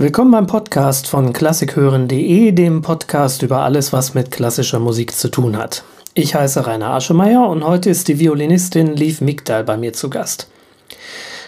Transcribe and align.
Willkommen 0.00 0.30
beim 0.30 0.46
Podcast 0.46 1.08
von 1.08 1.32
klassikhören.de, 1.32 2.52
dem 2.52 2.82
Podcast 2.82 3.42
über 3.42 3.62
alles, 3.62 3.92
was 3.92 4.14
mit 4.14 4.30
klassischer 4.30 4.78
Musik 4.78 5.10
zu 5.10 5.28
tun 5.28 5.56
hat. 5.56 5.82
Ich 6.14 6.36
heiße 6.36 6.68
Rainer 6.68 6.90
Aschemeyer 6.90 7.48
und 7.48 7.64
heute 7.64 7.90
ist 7.90 8.06
die 8.06 8.20
Violinistin 8.20 8.94
Liv 8.94 9.20
Migdal 9.20 9.64
bei 9.64 9.76
mir 9.76 9.92
zu 9.92 10.08
Gast. 10.08 10.48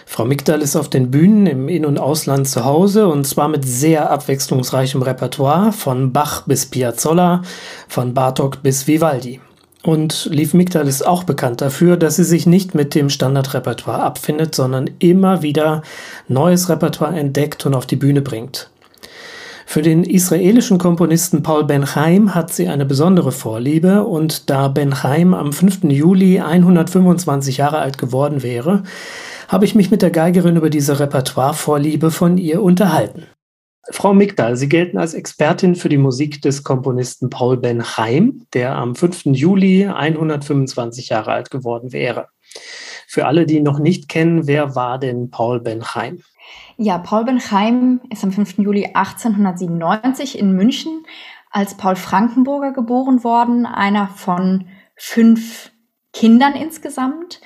Frau 0.05 0.25
Migdal 0.25 0.61
ist 0.61 0.75
auf 0.75 0.89
den 0.89 1.11
Bühnen 1.11 1.47
im 1.47 1.69
In- 1.69 1.85
und 1.85 1.97
Ausland 1.97 2.45
zu 2.45 2.65
Hause 2.65 3.07
und 3.07 3.25
zwar 3.25 3.47
mit 3.47 3.63
sehr 3.63 4.11
abwechslungsreichem 4.11 5.01
Repertoire 5.01 5.71
von 5.71 6.11
Bach 6.11 6.41
bis 6.45 6.65
Piazzolla, 6.65 7.43
von 7.87 8.13
Bartok 8.13 8.61
bis 8.61 8.85
Vivaldi. 8.85 9.39
Und 9.83 10.29
Liv 10.31 10.53
Migdal 10.53 10.87
ist 10.87 11.05
auch 11.05 11.23
bekannt 11.23 11.61
dafür, 11.61 11.97
dass 11.97 12.15
sie 12.15 12.23
sich 12.23 12.45
nicht 12.45 12.75
mit 12.75 12.93
dem 12.93 13.09
Standardrepertoire 13.09 14.03
abfindet, 14.03 14.53
sondern 14.53 14.89
immer 14.99 15.41
wieder 15.41 15.81
neues 16.27 16.69
Repertoire 16.69 17.17
entdeckt 17.17 17.65
und 17.65 17.73
auf 17.73 17.87
die 17.87 17.95
Bühne 17.95 18.21
bringt. 18.21 18.69
Für 19.65 19.81
den 19.81 20.03
israelischen 20.03 20.77
Komponisten 20.77 21.43
Paul 21.43 21.63
Ben 21.63 21.85
Chaim 21.85 22.35
hat 22.35 22.53
sie 22.53 22.67
eine 22.67 22.85
besondere 22.85 23.31
Vorliebe 23.31 24.03
und 24.03 24.49
da 24.49 24.67
Ben 24.67 24.93
Chaim 24.93 25.33
am 25.33 25.53
5. 25.53 25.85
Juli 25.85 26.41
125 26.41 27.57
Jahre 27.57 27.79
alt 27.79 27.97
geworden 27.97 28.43
wäre, 28.43 28.83
habe 29.47 29.65
ich 29.65 29.73
mich 29.73 29.89
mit 29.89 30.01
der 30.01 30.11
Geigerin 30.11 30.57
über 30.57 30.69
diese 30.69 30.99
Repertoire-Vorliebe 30.99 32.11
von 32.11 32.37
ihr 32.37 32.61
unterhalten. 32.61 33.27
Frau 33.89 34.13
Migdal, 34.13 34.55
Sie 34.55 34.69
gelten 34.69 34.99
als 34.99 35.15
Expertin 35.15 35.75
für 35.75 35.89
die 35.89 35.97
Musik 35.97 36.41
des 36.41 36.63
Komponisten 36.63 37.29
Paul 37.31 37.57
Ben 37.57 37.81
Chaim, 37.81 38.45
der 38.53 38.75
am 38.75 38.93
5. 38.95 39.25
Juli 39.25 39.87
125 39.87 41.09
Jahre 41.09 41.31
alt 41.31 41.49
geworden 41.49 41.91
wäre. 41.91 42.27
Für 43.07 43.25
alle, 43.25 43.45
die 43.45 43.57
ihn 43.57 43.63
noch 43.63 43.79
nicht 43.79 44.07
kennen, 44.07 44.45
wer 44.45 44.75
war 44.75 44.99
denn 44.99 45.31
Paul 45.31 45.61
Ben 45.61 45.81
Chaim? 45.81 46.21
Ja, 46.77 46.99
Paul 46.99 47.25
Ben 47.25 47.39
Chaim 47.39 48.01
ist 48.11 48.23
am 48.23 48.31
5. 48.31 48.59
Juli 48.59 48.85
1897 48.93 50.37
in 50.37 50.53
München 50.53 51.03
als 51.49 51.75
Paul 51.75 51.95
Frankenburger 51.95 52.71
geboren 52.71 53.23
worden, 53.23 53.65
einer 53.65 54.07
von 54.07 54.67
fünf 54.95 55.71
Kindern 56.13 56.53
insgesamt. 56.53 57.41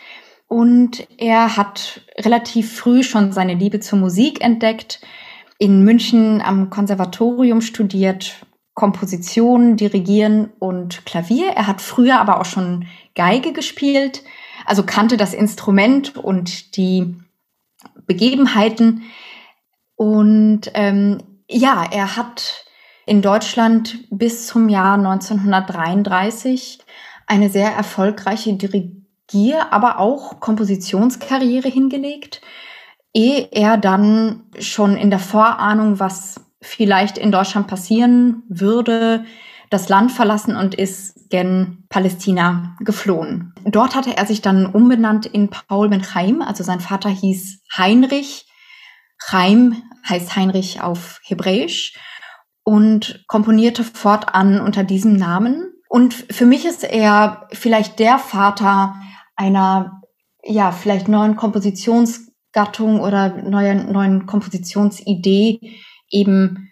Und 0.47 1.07
er 1.17 1.55
hat 1.55 2.01
relativ 2.19 2.77
früh 2.77 3.03
schon 3.03 3.31
seine 3.31 3.55
Liebe 3.55 3.79
zur 3.79 3.99
Musik 3.99 4.41
entdeckt 4.41 5.01
in 5.57 5.83
München 5.83 6.41
am 6.41 6.69
Konservatorium 6.69 7.61
studiert, 7.61 8.45
Komposition, 8.73 9.77
Dirigieren 9.77 10.51
und 10.59 11.05
Klavier. 11.05 11.51
Er 11.51 11.67
hat 11.67 11.81
früher 11.81 12.19
aber 12.19 12.39
auch 12.39 12.45
schon 12.45 12.87
Geige 13.15 13.53
gespielt, 13.53 14.23
also 14.65 14.83
kannte 14.83 15.15
das 15.15 15.33
Instrument 15.33 16.17
und 16.17 16.75
die 16.75 17.15
Begebenheiten. 18.05 19.03
Und 19.95 20.71
ähm, 20.73 21.19
ja, 21.49 21.85
er 21.89 22.17
hat 22.17 22.65
in 23.05 23.21
Deutschland 23.21 23.99
bis 24.09 24.47
zum 24.47 24.67
Jahr 24.67 24.95
1933 24.95 26.79
eine 27.27 27.49
sehr 27.49 27.71
erfolgreiche 27.71 28.53
Dirigier-, 28.55 29.71
aber 29.71 29.99
auch 29.99 30.41
Kompositionskarriere 30.41 31.69
hingelegt 31.69 32.41
ehe 33.15 33.47
er 33.51 33.77
dann 33.77 34.43
schon 34.59 34.97
in 34.97 35.09
der 35.09 35.19
Vorahnung, 35.19 35.99
was 35.99 36.35
vielleicht 36.61 37.17
in 37.17 37.31
Deutschland 37.31 37.67
passieren 37.67 38.43
würde, 38.49 39.25
das 39.69 39.89
Land 39.89 40.11
verlassen 40.11 40.55
und 40.55 40.75
ist 40.75 41.29
gen 41.29 41.85
Palästina 41.89 42.75
geflohen. 42.81 43.53
Dort 43.63 43.95
hatte 43.95 44.15
er 44.15 44.25
sich 44.25 44.41
dann 44.41 44.65
umbenannt 44.65 45.25
in 45.25 45.49
Paul 45.49 45.89
Ben 45.89 46.03
Chaim, 46.03 46.41
also 46.41 46.63
sein 46.63 46.81
Vater 46.81 47.09
hieß 47.09 47.63
Heinrich. 47.75 48.47
Chaim 49.17 49.81
heißt 50.07 50.35
Heinrich 50.35 50.81
auf 50.81 51.19
Hebräisch 51.23 51.97
und 52.63 53.23
komponierte 53.27 53.83
fortan 53.83 54.59
unter 54.59 54.83
diesem 54.83 55.13
Namen. 55.13 55.73
Und 55.87 56.13
für 56.13 56.45
mich 56.45 56.65
ist 56.65 56.83
er 56.83 57.47
vielleicht 57.53 57.99
der 57.99 58.19
Vater 58.19 58.95
einer, 59.35 60.01
ja, 60.43 60.71
vielleicht 60.71 61.07
neuen 61.07 61.37
Kompositions 61.37 62.34
Gattung 62.55 63.01
oder 63.01 63.43
neuen, 63.43 63.91
neuen 63.91 64.25
Kompositionsidee 64.25 65.59
eben 66.09 66.71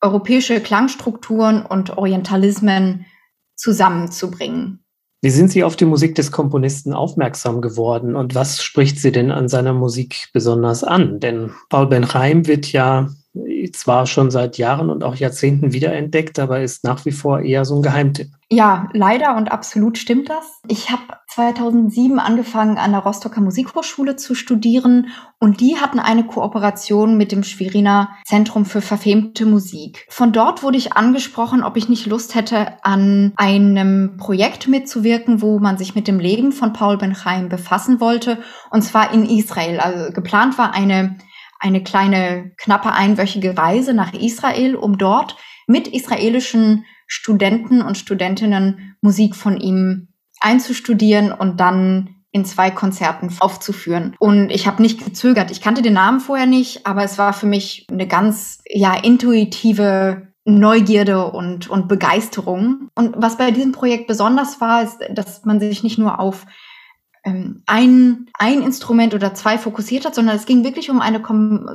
europäische 0.00 0.60
Klangstrukturen 0.60 1.64
und 1.64 1.96
Orientalismen 1.96 3.06
zusammenzubringen. 3.54 4.84
Wie 5.22 5.30
sind 5.30 5.52
Sie 5.52 5.62
auf 5.62 5.76
die 5.76 5.84
Musik 5.84 6.14
des 6.16 6.32
Komponisten 6.32 6.94
aufmerksam 6.94 7.60
geworden 7.60 8.16
und 8.16 8.34
was 8.34 8.62
spricht 8.62 8.98
Sie 8.98 9.12
denn 9.12 9.30
an 9.30 9.48
seiner 9.48 9.74
Musik 9.74 10.30
besonders 10.32 10.82
an? 10.82 11.20
Denn 11.20 11.52
Paul 11.68 11.86
Ben 11.86 12.06
Chaim 12.08 12.46
wird 12.46 12.72
ja 12.72 13.08
zwar 13.72 14.06
schon 14.06 14.30
seit 14.30 14.58
Jahren 14.58 14.90
und 14.90 15.04
auch 15.04 15.14
Jahrzehnten 15.14 15.72
wiederentdeckt, 15.72 16.38
aber 16.38 16.60
ist 16.60 16.82
nach 16.82 17.04
wie 17.04 17.12
vor 17.12 17.40
eher 17.40 17.64
so 17.64 17.76
ein 17.76 17.82
Geheimtipp. 17.82 18.28
Ja, 18.52 18.88
leider 18.92 19.36
und 19.36 19.52
absolut 19.52 19.96
stimmt 19.96 20.28
das. 20.28 20.60
Ich 20.66 20.90
habe 20.90 21.02
2007 21.28 22.18
angefangen, 22.18 22.78
an 22.78 22.90
der 22.90 23.02
Rostocker 23.02 23.40
Musikhochschule 23.40 24.16
zu 24.16 24.34
studieren 24.34 25.10
und 25.38 25.60
die 25.60 25.76
hatten 25.76 26.00
eine 26.00 26.26
Kooperation 26.26 27.16
mit 27.16 27.30
dem 27.30 27.44
Schweriner 27.44 28.16
Zentrum 28.26 28.64
für 28.64 28.80
verfemte 28.80 29.46
Musik. 29.46 30.04
Von 30.10 30.32
dort 30.32 30.64
wurde 30.64 30.78
ich 30.78 30.94
angesprochen, 30.94 31.62
ob 31.62 31.76
ich 31.76 31.88
nicht 31.88 32.06
Lust 32.06 32.34
hätte, 32.34 32.84
an 32.84 33.32
einem 33.36 34.16
Projekt 34.16 34.66
mitzuwirken, 34.66 35.40
wo 35.40 35.60
man 35.60 35.78
sich 35.78 35.94
mit 35.94 36.08
dem 36.08 36.18
Leben 36.18 36.50
von 36.50 36.72
Paul 36.72 36.98
Ben 36.98 37.14
Chaim 37.14 37.48
befassen 37.48 38.00
wollte, 38.00 38.38
und 38.72 38.82
zwar 38.82 39.14
in 39.14 39.24
Israel. 39.24 39.78
Also 39.78 40.12
geplant 40.12 40.58
war 40.58 40.74
eine 40.74 41.16
eine 41.60 41.82
kleine, 41.82 42.52
knappe 42.56 42.92
einwöchige 42.92 43.56
Reise 43.56 43.94
nach 43.94 44.12
Israel, 44.14 44.74
um 44.74 44.98
dort 44.98 45.36
mit 45.66 45.86
israelischen 45.86 46.84
Studenten 47.06 47.82
und 47.82 47.98
Studentinnen 47.98 48.96
Musik 49.00 49.36
von 49.36 49.58
ihm 49.58 50.08
einzustudieren 50.40 51.32
und 51.32 51.60
dann 51.60 52.16
in 52.32 52.44
zwei 52.44 52.70
Konzerten 52.70 53.34
aufzuführen. 53.40 54.14
Und 54.18 54.50
ich 54.50 54.66
habe 54.66 54.82
nicht 54.82 55.04
gezögert. 55.04 55.50
Ich 55.50 55.60
kannte 55.60 55.82
den 55.82 55.94
Namen 55.94 56.20
vorher 56.20 56.46
nicht, 56.46 56.86
aber 56.86 57.02
es 57.02 57.18
war 57.18 57.32
für 57.32 57.46
mich 57.46 57.86
eine 57.90 58.06
ganz 58.06 58.60
ja 58.68 58.94
intuitive 58.94 60.28
Neugierde 60.44 61.30
und, 61.30 61.68
und 61.68 61.88
Begeisterung. 61.88 62.88
Und 62.94 63.14
was 63.18 63.36
bei 63.36 63.50
diesem 63.50 63.72
Projekt 63.72 64.06
besonders 64.06 64.60
war, 64.60 64.82
ist, 64.82 64.98
dass 65.12 65.44
man 65.44 65.60
sich 65.60 65.82
nicht 65.82 65.98
nur 65.98 66.18
auf 66.18 66.46
ein, 67.24 68.26
ein 68.38 68.62
Instrument 68.62 69.14
oder 69.14 69.34
zwei 69.34 69.58
fokussiert 69.58 70.06
hat, 70.06 70.14
sondern 70.14 70.36
es 70.36 70.46
ging 70.46 70.64
wirklich 70.64 70.90
um 70.90 71.00
eine 71.00 71.22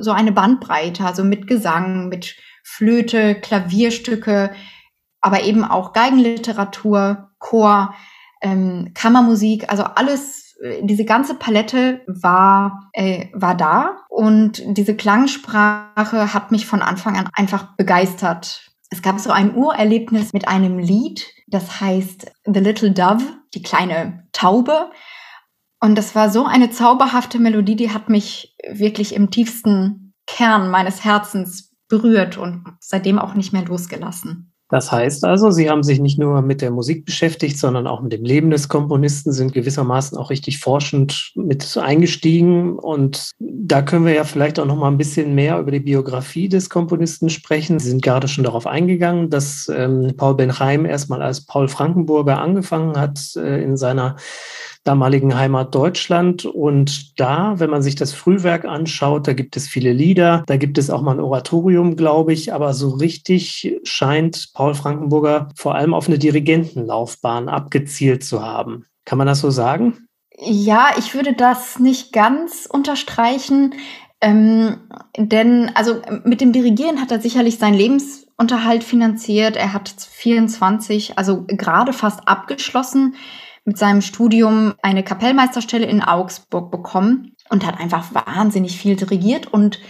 so 0.00 0.10
eine 0.10 0.32
Bandbreite, 0.32 1.04
also 1.04 1.22
mit 1.22 1.46
Gesang, 1.46 2.08
mit 2.08 2.36
Flöte, 2.64 3.36
Klavierstücke, 3.36 4.50
aber 5.20 5.44
eben 5.44 5.64
auch 5.64 5.92
Geigenliteratur, 5.92 7.30
Chor, 7.38 7.94
ähm, 8.42 8.90
Kammermusik, 8.94 9.70
also 9.70 9.84
alles, 9.84 10.56
äh, 10.62 10.82
diese 10.82 11.04
ganze 11.04 11.34
Palette 11.34 12.02
war, 12.06 12.90
äh, 12.92 13.26
war 13.32 13.56
da 13.56 13.98
und 14.08 14.62
diese 14.66 14.96
Klangsprache 14.96 16.34
hat 16.34 16.50
mich 16.50 16.66
von 16.66 16.82
Anfang 16.82 17.16
an 17.16 17.28
einfach 17.34 17.76
begeistert. 17.76 18.72
Es 18.90 19.02
gab 19.02 19.18
so 19.20 19.30
ein 19.30 19.54
Urerlebnis 19.54 20.32
mit 20.32 20.48
einem 20.48 20.78
Lied, 20.78 21.26
das 21.46 21.80
heißt 21.80 22.32
The 22.44 22.60
Little 22.60 22.92
Dove, 22.92 23.24
die 23.54 23.62
kleine 23.62 24.26
Taube. 24.32 24.90
Und 25.86 25.94
das 25.94 26.16
war 26.16 26.30
so 26.30 26.44
eine 26.44 26.70
zauberhafte 26.70 27.38
Melodie, 27.38 27.76
die 27.76 27.90
hat 27.90 28.08
mich 28.08 28.56
wirklich 28.68 29.14
im 29.14 29.30
tiefsten 29.30 30.14
Kern 30.26 30.68
meines 30.68 31.04
Herzens 31.04 31.76
berührt 31.88 32.38
und 32.38 32.64
seitdem 32.80 33.20
auch 33.20 33.34
nicht 33.34 33.52
mehr 33.52 33.64
losgelassen. 33.64 34.52
Das 34.68 34.90
heißt 34.90 35.24
also, 35.24 35.52
Sie 35.52 35.70
haben 35.70 35.84
sich 35.84 36.00
nicht 36.00 36.18
nur 36.18 36.42
mit 36.42 36.60
der 36.60 36.72
Musik 36.72 37.04
beschäftigt, 37.04 37.56
sondern 37.56 37.86
auch 37.86 38.02
mit 38.02 38.12
dem 38.12 38.24
Leben 38.24 38.50
des 38.50 38.68
Komponisten, 38.68 39.30
sind 39.30 39.52
gewissermaßen 39.52 40.18
auch 40.18 40.30
richtig 40.30 40.58
forschend 40.58 41.30
mit 41.36 41.76
eingestiegen. 41.76 42.76
Und 42.76 43.30
da 43.38 43.80
können 43.82 44.06
wir 44.06 44.14
ja 44.14 44.24
vielleicht 44.24 44.58
auch 44.58 44.66
noch 44.66 44.74
mal 44.74 44.88
ein 44.88 44.98
bisschen 44.98 45.36
mehr 45.36 45.60
über 45.60 45.70
die 45.70 45.78
Biografie 45.78 46.48
des 46.48 46.68
Komponisten 46.68 47.30
sprechen. 47.30 47.78
Sie 47.78 47.90
sind 47.90 48.02
gerade 48.02 48.26
schon 48.26 48.42
darauf 48.42 48.66
eingegangen, 48.66 49.30
dass 49.30 49.70
ähm, 49.72 50.14
Paul 50.16 50.34
Benheim 50.34 50.84
erstmal 50.84 51.22
als 51.22 51.46
Paul 51.46 51.68
Frankenburger 51.68 52.40
angefangen 52.40 52.98
hat 52.98 53.20
äh, 53.36 53.62
in 53.62 53.76
seiner 53.76 54.16
damaligen 54.86 55.36
Heimat 55.36 55.74
Deutschland. 55.74 56.44
Und 56.44 57.18
da, 57.18 57.58
wenn 57.58 57.70
man 57.70 57.82
sich 57.82 57.96
das 57.96 58.12
Frühwerk 58.12 58.64
anschaut, 58.64 59.26
da 59.26 59.32
gibt 59.32 59.56
es 59.56 59.66
viele 59.66 59.92
Lieder, 59.92 60.44
da 60.46 60.56
gibt 60.56 60.78
es 60.78 60.90
auch 60.90 61.02
mal 61.02 61.12
ein 61.12 61.20
Oratorium, 61.20 61.96
glaube 61.96 62.32
ich, 62.32 62.52
aber 62.52 62.72
so 62.74 62.90
richtig 62.90 63.78
scheint 63.84 64.52
Paul 64.54 64.74
Frankenburger 64.74 65.48
vor 65.56 65.74
allem 65.74 65.94
auf 65.94 66.08
eine 66.08 66.18
Dirigentenlaufbahn 66.18 67.48
abgezielt 67.48 68.24
zu 68.24 68.42
haben. 68.42 68.86
Kann 69.04 69.18
man 69.18 69.26
das 69.26 69.40
so 69.40 69.50
sagen? 69.50 70.06
Ja, 70.38 70.90
ich 70.98 71.14
würde 71.14 71.32
das 71.32 71.78
nicht 71.78 72.12
ganz 72.12 72.68
unterstreichen. 72.70 73.74
Ähm, 74.20 74.78
denn 75.18 75.70
also 75.74 76.00
mit 76.24 76.40
dem 76.40 76.52
Dirigieren 76.52 77.00
hat 77.00 77.10
er 77.10 77.20
sicherlich 77.20 77.58
seinen 77.58 77.74
Lebensunterhalt 77.74 78.82
finanziert. 78.82 79.56
Er 79.56 79.72
hat 79.72 79.88
24, 79.88 81.18
also 81.18 81.44
gerade 81.46 81.92
fast 81.92 82.26
abgeschlossen 82.26 83.14
mit 83.66 83.76
seinem 83.76 84.00
Studium 84.00 84.74
eine 84.80 85.02
Kapellmeisterstelle 85.02 85.86
in 85.86 86.00
Augsburg 86.00 86.70
bekommen 86.70 87.36
und 87.50 87.66
hat 87.66 87.78
einfach 87.78 88.14
wahnsinnig 88.14 88.78
viel 88.78 88.96
dirigiert 88.96 89.46
und 89.52 89.80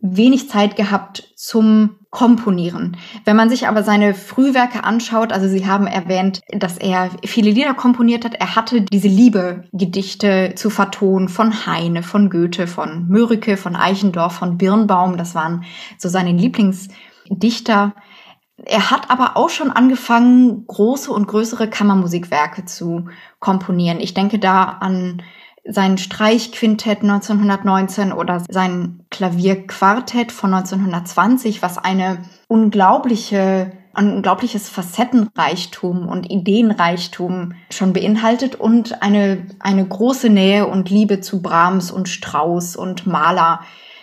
wenig 0.00 0.48
Zeit 0.48 0.76
gehabt 0.76 1.32
zum 1.36 1.96
Komponieren. 2.10 2.96
Wenn 3.26 3.36
man 3.36 3.50
sich 3.50 3.68
aber 3.68 3.82
seine 3.82 4.14
Frühwerke 4.14 4.84
anschaut, 4.84 5.32
also 5.32 5.48
Sie 5.48 5.66
haben 5.66 5.86
erwähnt, 5.86 6.40
dass 6.48 6.78
er 6.78 7.10
viele 7.24 7.50
Lieder 7.50 7.74
komponiert 7.74 8.24
hat. 8.24 8.34
Er 8.34 8.56
hatte 8.56 8.80
diese 8.82 9.08
Liebe, 9.08 9.64
Gedichte 9.72 10.52
zu 10.54 10.70
vertonen 10.70 11.28
von 11.28 11.66
Heine, 11.66 12.02
von 12.02 12.30
Goethe, 12.30 12.66
von 12.66 13.06
Mörike, 13.08 13.58
von 13.58 13.76
Eichendorff, 13.76 14.34
von 14.34 14.56
Birnbaum. 14.56 15.18
Das 15.18 15.34
waren 15.34 15.64
so 15.98 16.08
seine 16.08 16.32
Lieblingsdichter. 16.32 17.94
Er 18.64 18.90
hat 18.90 19.10
aber 19.10 19.36
auch 19.36 19.50
schon 19.50 19.70
angefangen, 19.70 20.66
große 20.66 21.10
und 21.12 21.26
größere 21.26 21.68
Kammermusikwerke 21.68 22.64
zu 22.64 23.08
komponieren. 23.38 24.00
Ich 24.00 24.14
denke 24.14 24.38
da 24.38 24.64
an 24.64 25.22
sein 25.68 25.98
Streichquintett 25.98 27.02
1919 27.02 28.12
oder 28.12 28.42
sein 28.48 29.04
Klavierquartett 29.10 30.32
von 30.32 30.54
1920, 30.54 31.60
was 31.60 31.76
eine 31.78 32.18
unglaubliche 32.48 33.72
ein 33.96 34.12
unglaubliches 34.12 34.68
Facettenreichtum 34.68 36.06
und 36.06 36.30
Ideenreichtum 36.30 37.54
schon 37.70 37.94
beinhaltet 37.94 38.54
und 38.54 39.02
eine, 39.02 39.46
eine 39.58 39.86
große 39.86 40.28
Nähe 40.28 40.66
und 40.66 40.90
Liebe 40.90 41.20
zu 41.22 41.40
Brahms 41.40 41.90
und 41.90 42.08
Strauss 42.10 42.76
und 42.76 43.06
Mahler 43.06 43.60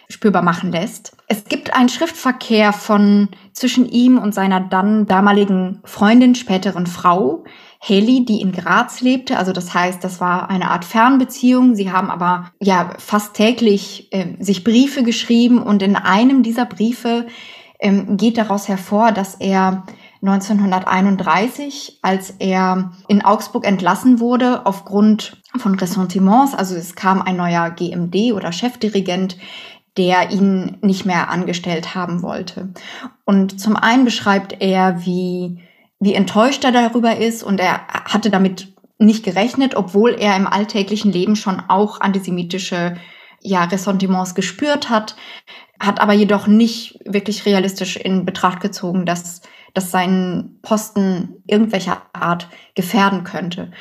spürbar 0.09 0.41
machen 0.41 0.71
lässt. 0.71 1.15
Es 1.27 1.45
gibt 1.45 1.75
einen 1.75 1.89
Schriftverkehr 1.89 2.73
von 2.73 3.29
zwischen 3.53 3.87
ihm 3.87 4.17
und 4.17 4.33
seiner 4.33 4.59
dann 4.59 5.05
damaligen 5.05 5.81
Freundin, 5.85 6.35
späteren 6.35 6.87
Frau, 6.87 7.43
Haley, 7.81 8.25
die 8.25 8.41
in 8.41 8.51
Graz 8.51 9.01
lebte. 9.01 9.37
Also 9.37 9.51
das 9.51 9.73
heißt, 9.73 10.03
das 10.03 10.19
war 10.21 10.49
eine 10.49 10.71
Art 10.71 10.85
Fernbeziehung. 10.85 11.75
Sie 11.75 11.91
haben 11.91 12.09
aber 12.09 12.51
ja 12.61 12.93
fast 12.97 13.35
täglich 13.35 14.07
äh, 14.11 14.35
sich 14.39 14.63
Briefe 14.63 15.03
geschrieben 15.03 15.61
und 15.61 15.81
in 15.81 15.95
einem 15.95 16.43
dieser 16.43 16.65
Briefe 16.65 17.27
ähm, 17.79 18.17
geht 18.17 18.37
daraus 18.37 18.67
hervor, 18.67 19.11
dass 19.11 19.35
er 19.35 19.83
1931, 20.21 21.99
als 22.01 22.29
er 22.39 22.93
in 23.09 23.25
Augsburg 23.25 23.67
entlassen 23.67 24.21
wurde 24.21 24.65
aufgrund 24.65 25.41
von 25.57 25.75
Ressentiments, 25.75 26.55
also 26.55 26.75
es 26.75 26.95
kam 26.95 27.21
ein 27.21 27.35
neuer 27.35 27.69
GMD 27.71 28.31
oder 28.31 28.53
Chefdirigent, 28.53 29.37
der 29.97 30.31
ihn 30.31 30.77
nicht 30.81 31.05
mehr 31.05 31.29
angestellt 31.29 31.95
haben 31.95 32.21
wollte. 32.21 32.73
Und 33.25 33.59
zum 33.59 33.75
einen 33.75 34.05
beschreibt 34.05 34.57
er, 34.59 35.05
wie 35.05 35.59
wie 36.03 36.15
enttäuscht 36.15 36.65
er 36.65 36.73
darüber 36.73 37.15
ist 37.15 37.43
und 37.43 37.61
er 37.61 37.87
hatte 37.87 38.29
damit 38.29 38.73
nicht 38.97 39.23
gerechnet, 39.23 39.75
obwohl 39.75 40.11
er 40.11 40.35
im 40.35 40.47
alltäglichen 40.47 41.11
Leben 41.11 41.37
schon 41.37 41.61
auch 41.69 42.01
antisemitische 42.01 42.97
ja, 43.41 43.63
Ressentiments 43.63 44.35
gespürt 44.35 44.89
hat, 44.89 45.15
hat 45.79 46.01
aber 46.01 46.13
jedoch 46.13 46.45
nicht 46.45 46.99
wirklich 47.05 47.45
realistisch 47.45 47.95
in 47.95 48.25
Betracht 48.25 48.59
gezogen, 48.59 49.05
dass, 49.05 49.41
dass 49.73 49.91
sein 49.91 50.59
Posten 50.61 51.41
irgendwelcher 51.47 52.01
Art 52.11 52.49
gefährden 52.75 53.23
könnte. 53.23 53.71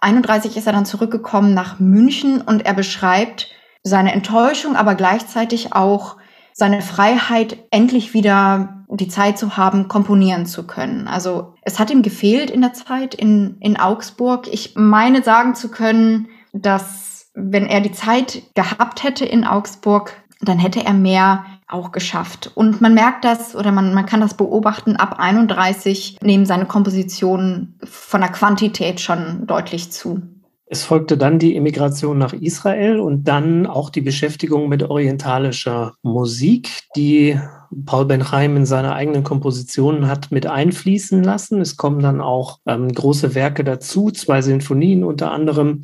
31 0.00 0.56
ist 0.56 0.66
er 0.66 0.72
dann 0.72 0.86
zurückgekommen 0.86 1.52
nach 1.52 1.80
München 1.80 2.40
und 2.40 2.64
er 2.64 2.74
beschreibt 2.74 3.50
seine 3.86 4.12
Enttäuschung, 4.12 4.74
aber 4.74 4.96
gleichzeitig 4.96 5.72
auch 5.72 6.16
seine 6.52 6.82
Freiheit, 6.82 7.58
endlich 7.70 8.14
wieder 8.14 8.84
die 8.88 9.08
Zeit 9.08 9.38
zu 9.38 9.56
haben, 9.56 9.88
komponieren 9.88 10.46
zu 10.46 10.66
können. 10.66 11.06
Also 11.06 11.54
es 11.62 11.78
hat 11.78 11.90
ihm 11.90 12.02
gefehlt 12.02 12.50
in 12.50 12.62
der 12.62 12.72
Zeit 12.72 13.14
in, 13.14 13.58
in 13.60 13.76
Augsburg. 13.78 14.48
Ich 14.50 14.74
meine 14.74 15.22
sagen 15.22 15.54
zu 15.54 15.70
können, 15.70 16.28
dass 16.52 17.30
wenn 17.34 17.66
er 17.66 17.80
die 17.80 17.92
Zeit 17.92 18.42
gehabt 18.54 19.04
hätte 19.04 19.24
in 19.24 19.44
Augsburg, 19.44 20.14
dann 20.40 20.58
hätte 20.58 20.84
er 20.84 20.94
mehr 20.94 21.44
auch 21.68 21.92
geschafft. 21.92 22.50
Und 22.54 22.80
man 22.80 22.94
merkt 22.94 23.24
das 23.24 23.54
oder 23.54 23.70
man, 23.70 23.92
man 23.92 24.06
kann 24.06 24.20
das 24.20 24.34
beobachten, 24.34 24.96
ab 24.96 25.18
31 25.18 26.18
nehmen 26.22 26.46
seine 26.46 26.66
Kompositionen 26.66 27.78
von 27.84 28.20
der 28.20 28.30
Quantität 28.30 29.00
schon 29.00 29.46
deutlich 29.46 29.92
zu. 29.92 30.22
Es 30.68 30.82
folgte 30.82 31.16
dann 31.16 31.38
die 31.38 31.54
Emigration 31.54 32.18
nach 32.18 32.32
Israel 32.32 32.98
und 32.98 33.24
dann 33.28 33.66
auch 33.66 33.88
die 33.88 34.00
Beschäftigung 34.00 34.68
mit 34.68 34.82
orientalischer 34.82 35.94
Musik, 36.02 36.68
die 36.96 37.38
Paul 37.84 38.06
Benheim 38.06 38.56
in 38.56 38.66
seine 38.66 38.94
eigenen 38.94 39.22
Kompositionen 39.22 40.08
hat 40.08 40.32
mit 40.32 40.46
einfließen 40.46 41.22
lassen. 41.22 41.60
Es 41.60 41.76
kommen 41.76 42.00
dann 42.00 42.20
auch 42.20 42.58
ähm, 42.66 42.92
große 42.92 43.36
Werke 43.36 43.62
dazu, 43.62 44.10
zwei 44.10 44.42
Sinfonien 44.42 45.04
unter 45.04 45.30
anderem 45.30 45.82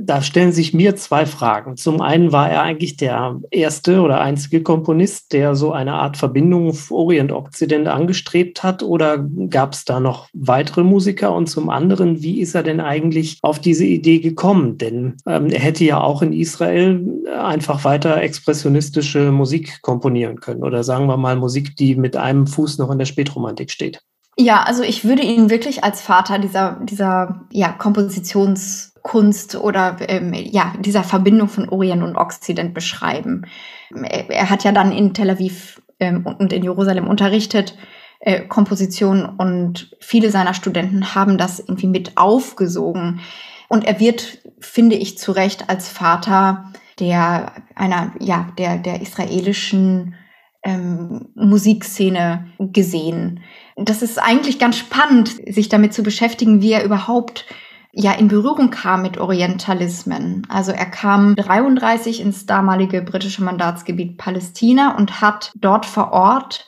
da 0.00 0.20
stellen 0.20 0.52
sich 0.52 0.74
mir 0.74 0.96
zwei 0.96 1.26
Fragen. 1.26 1.76
Zum 1.76 2.00
einen 2.00 2.32
war 2.32 2.50
er 2.50 2.62
eigentlich 2.62 2.96
der 2.96 3.40
erste 3.50 4.00
oder 4.00 4.20
einzige 4.20 4.62
Komponist, 4.62 5.32
der 5.32 5.54
so 5.54 5.72
eine 5.72 5.94
Art 5.94 6.16
Verbindung 6.16 6.76
Orient-Okzident 6.90 7.86
angestrebt 7.86 8.62
hat 8.62 8.82
oder 8.82 9.24
gab 9.48 9.74
es 9.74 9.84
da 9.84 10.00
noch 10.00 10.28
weitere 10.32 10.82
Musiker? 10.82 11.32
Und 11.34 11.48
zum 11.48 11.70
anderen, 11.70 12.22
wie 12.22 12.40
ist 12.40 12.54
er 12.54 12.64
denn 12.64 12.80
eigentlich 12.80 13.38
auf 13.42 13.60
diese 13.60 13.84
Idee 13.84 14.18
gekommen? 14.18 14.76
Denn 14.76 15.16
ähm, 15.26 15.46
er 15.50 15.60
hätte 15.60 15.84
ja 15.84 16.00
auch 16.00 16.20
in 16.22 16.32
Israel 16.32 17.04
einfach 17.40 17.84
weiter 17.84 18.20
expressionistische 18.20 19.30
Musik 19.30 19.82
komponieren 19.82 20.40
können 20.40 20.64
oder 20.64 20.82
sagen 20.82 21.06
wir 21.06 21.16
mal 21.16 21.36
Musik, 21.36 21.76
die 21.76 21.94
mit 21.94 22.16
einem 22.16 22.46
Fuß 22.46 22.78
noch 22.78 22.90
in 22.90 22.98
der 22.98 23.06
Spätromantik 23.06 23.70
steht. 23.70 24.00
Ja, 24.38 24.64
also 24.64 24.82
ich 24.82 25.04
würde 25.04 25.22
ihn 25.22 25.48
wirklich 25.48 25.82
als 25.82 26.02
Vater 26.02 26.38
dieser, 26.38 26.78
dieser 26.84 27.46
ja, 27.52 27.74
Kompositions- 27.78 28.92
Kunst 29.06 29.54
oder 29.54 29.98
ähm, 30.08 30.34
ja, 30.34 30.74
dieser 30.80 31.04
Verbindung 31.04 31.48
von 31.48 31.68
Orient 31.68 32.02
und 32.02 32.16
Okzident 32.16 32.74
beschreiben. 32.74 33.46
Er, 33.94 34.28
er 34.28 34.50
hat 34.50 34.64
ja 34.64 34.72
dann 34.72 34.90
in 34.90 35.14
Tel 35.14 35.30
Aviv 35.30 35.80
ähm, 36.00 36.26
und 36.26 36.52
in 36.52 36.64
Jerusalem 36.64 37.06
unterrichtet, 37.06 37.78
äh, 38.18 38.40
Komposition 38.40 39.24
und 39.24 39.96
viele 40.00 40.32
seiner 40.32 40.54
Studenten 40.54 41.14
haben 41.14 41.38
das 41.38 41.60
irgendwie 41.60 41.86
mit 41.86 42.16
aufgesogen. 42.16 43.20
Und 43.68 43.84
er 43.84 44.00
wird, 44.00 44.38
finde 44.58 44.96
ich, 44.96 45.18
zu 45.18 45.30
Recht 45.30 45.70
als 45.70 45.88
Vater 45.88 46.72
der 46.98 47.52
einer, 47.76 48.12
ja, 48.18 48.48
der, 48.58 48.78
der 48.78 49.02
israelischen 49.02 50.16
ähm, 50.64 51.28
Musikszene 51.36 52.48
gesehen. 52.58 53.40
Das 53.76 54.02
ist 54.02 54.18
eigentlich 54.18 54.58
ganz 54.58 54.78
spannend, 54.78 55.28
sich 55.48 55.68
damit 55.68 55.94
zu 55.94 56.02
beschäftigen, 56.02 56.60
wie 56.60 56.72
er 56.72 56.84
überhaupt 56.84 57.44
ja 57.92 58.12
in 58.12 58.28
Berührung 58.28 58.70
kam 58.70 59.02
mit 59.02 59.18
Orientalismen. 59.18 60.46
Also 60.48 60.72
er 60.72 60.86
kam 60.86 61.34
33 61.36 62.20
ins 62.20 62.46
damalige 62.46 63.02
britische 63.02 63.42
Mandatsgebiet 63.42 64.18
Palästina 64.18 64.96
und 64.96 65.20
hat 65.20 65.52
dort 65.54 65.86
vor 65.86 66.12
Ort 66.12 66.66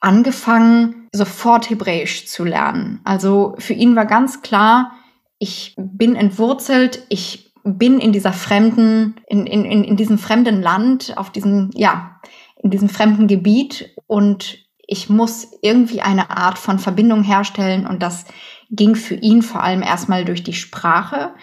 angefangen, 0.00 1.08
sofort 1.12 1.68
Hebräisch 1.68 2.26
zu 2.26 2.44
lernen. 2.44 3.00
Also 3.04 3.54
für 3.58 3.74
ihn 3.74 3.96
war 3.96 4.06
ganz 4.06 4.42
klar, 4.42 4.92
ich 5.38 5.74
bin 5.76 6.16
entwurzelt, 6.16 7.04
ich 7.08 7.52
bin 7.64 8.00
in 8.00 8.12
dieser 8.12 8.32
fremden, 8.32 9.16
in, 9.26 9.46
in, 9.46 9.64
in 9.84 9.96
diesem 9.96 10.18
fremden 10.18 10.62
Land, 10.62 11.14
auf 11.16 11.30
diesem, 11.30 11.70
ja, 11.74 12.20
in 12.56 12.70
diesem 12.70 12.88
fremden 12.88 13.26
Gebiet 13.26 13.94
und 14.06 14.58
ich 14.86 15.08
muss 15.08 15.48
irgendwie 15.62 16.00
eine 16.00 16.30
Art 16.30 16.58
von 16.58 16.78
Verbindung 16.78 17.22
herstellen 17.22 17.86
und 17.86 18.02
das 18.02 18.24
ging 18.70 18.94
für 18.94 19.14
ihn 19.14 19.42
vor 19.42 19.62
allem 19.62 19.82
erstmal 19.82 20.24
durch 20.24 20.42
die 20.42 20.52
Sprache. 20.52 21.34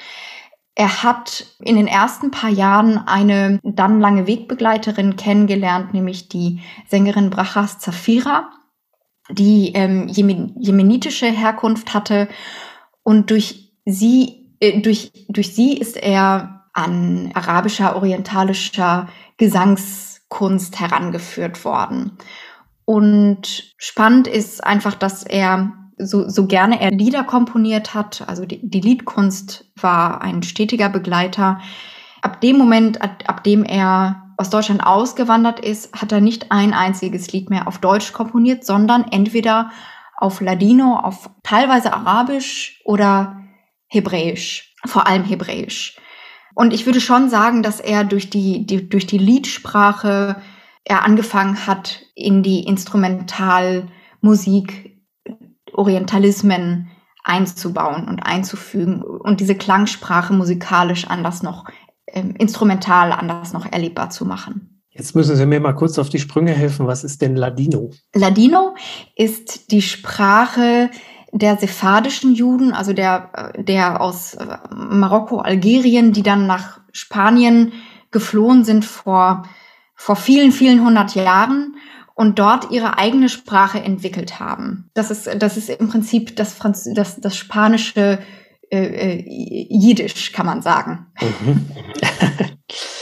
Er 0.75 1.03
hat 1.03 1.45
in 1.59 1.75
den 1.75 1.87
ersten 1.87 2.31
paar 2.31 2.49
Jahren 2.49 2.97
eine 2.97 3.59
dann 3.63 3.99
lange 3.99 4.27
Wegbegleiterin 4.27 5.15
kennengelernt, 5.15 5.93
nämlich 5.93 6.29
die 6.29 6.61
Sängerin 6.87 7.29
Brachas 7.29 7.79
Zafira, 7.79 8.51
die 9.29 9.71
ähm, 9.73 10.07
jemenitische 10.07 11.25
Herkunft 11.25 11.93
hatte. 11.93 12.27
Und 13.03 13.31
durch 13.31 13.73
sie, 13.85 14.53
äh, 14.59 14.81
durch, 14.81 15.11
durch 15.29 15.53
sie 15.55 15.77
ist 15.77 15.97
er 15.97 16.65
an 16.73 17.31
arabischer, 17.33 17.95
orientalischer 17.95 19.09
Gesangskunst 19.37 20.79
herangeführt 20.79 21.65
worden. 21.65 22.17
Und 22.85 23.73
spannend 23.77 24.27
ist 24.27 24.63
einfach, 24.63 24.93
dass 24.93 25.23
er 25.23 25.73
so, 25.97 26.29
so 26.29 26.45
gerne 26.45 26.79
er 26.79 26.91
Lieder 26.91 27.23
komponiert 27.23 27.93
hat, 27.93 28.23
also 28.27 28.45
die, 28.45 28.59
die 28.61 28.81
Liedkunst 28.81 29.65
war 29.75 30.21
ein 30.21 30.43
stetiger 30.43 30.89
Begleiter. 30.89 31.59
Ab 32.21 32.41
dem 32.41 32.57
Moment, 32.57 33.01
ab, 33.01 33.23
ab 33.27 33.43
dem 33.43 33.63
er 33.63 34.33
aus 34.37 34.49
Deutschland 34.49 34.85
ausgewandert 34.85 35.59
ist, 35.59 35.93
hat 35.99 36.11
er 36.11 36.21
nicht 36.21 36.51
ein 36.51 36.73
einziges 36.73 37.31
Lied 37.31 37.49
mehr 37.49 37.67
auf 37.67 37.79
Deutsch 37.79 38.13
komponiert, 38.13 38.65
sondern 38.65 39.05
entweder 39.11 39.71
auf 40.15 40.41
Ladino, 40.41 40.97
auf 40.97 41.29
teilweise 41.43 41.93
Arabisch 41.93 42.81
oder 42.85 43.41
Hebräisch, 43.87 44.75
vor 44.85 45.07
allem 45.07 45.23
Hebräisch. 45.23 45.97
Und 46.53 46.73
ich 46.73 46.85
würde 46.85 47.01
schon 47.01 47.29
sagen, 47.29 47.63
dass 47.63 47.79
er 47.79 48.03
durch 48.03 48.29
die, 48.29 48.65
die, 48.65 48.89
durch 48.89 49.07
die 49.07 49.19
Liedsprache 49.19 50.41
er 50.83 51.03
angefangen 51.03 51.65
hat, 51.67 52.01
in 52.15 52.43
die 52.43 52.63
Instrumentalmusik 52.63 54.86
Orientalismen 55.77 56.89
einzubauen 57.23 58.07
und 58.07 58.19
einzufügen 58.19 59.01
und 59.01 59.39
diese 59.39 59.55
Klangsprache 59.55 60.33
musikalisch 60.33 61.07
anders 61.07 61.43
noch, 61.43 61.65
äh, 62.05 62.23
instrumental 62.37 63.11
anders 63.11 63.53
noch 63.53 63.65
erlebbar 63.71 64.09
zu 64.09 64.25
machen. 64.25 64.81
Jetzt 64.89 65.15
müssen 65.15 65.35
Sie 65.35 65.45
mir 65.45 65.59
mal 65.59 65.73
kurz 65.73 65.99
auf 65.99 66.09
die 66.09 66.19
Sprünge 66.19 66.53
helfen. 66.53 66.87
Was 66.87 67.03
ist 67.03 67.21
denn 67.21 67.35
Ladino? 67.35 67.91
Ladino 68.15 68.75
ist 69.15 69.71
die 69.71 69.83
Sprache 69.83 70.89
der 71.31 71.57
sephardischen 71.57 72.33
Juden, 72.33 72.73
also 72.73 72.93
der, 72.93 73.53
der 73.57 74.01
aus 74.01 74.33
äh, 74.33 74.57
Marokko, 74.73 75.39
Algerien, 75.39 76.13
die 76.13 76.23
dann 76.23 76.47
nach 76.47 76.79
Spanien 76.93 77.73
geflohen 78.09 78.63
sind 78.63 78.85
vor, 78.85 79.43
vor 79.93 80.15
vielen, 80.15 80.51
vielen 80.51 80.83
hundert 80.83 81.13
Jahren 81.13 81.75
und 82.17 82.39
dort 82.39 82.71
ihre 82.71 82.97
eigene 82.97 83.29
Sprache 83.29 83.79
entwickelt 83.79 84.39
haben. 84.39 84.89
Das 84.95 85.11
ist, 85.11 85.29
das 85.37 85.55
ist 85.55 85.69
im 85.69 85.87
Prinzip 85.87 86.35
das, 86.35 86.53
Franz 86.53 86.89
das, 86.95 87.21
das 87.21 87.37
spanische 87.37 88.17
äh, 88.71 89.19
äh, 89.19 89.67
Jiddisch, 89.69 90.31
kann 90.33 90.47
man 90.47 90.63
sagen. 90.63 91.05
Mhm. 91.21 91.65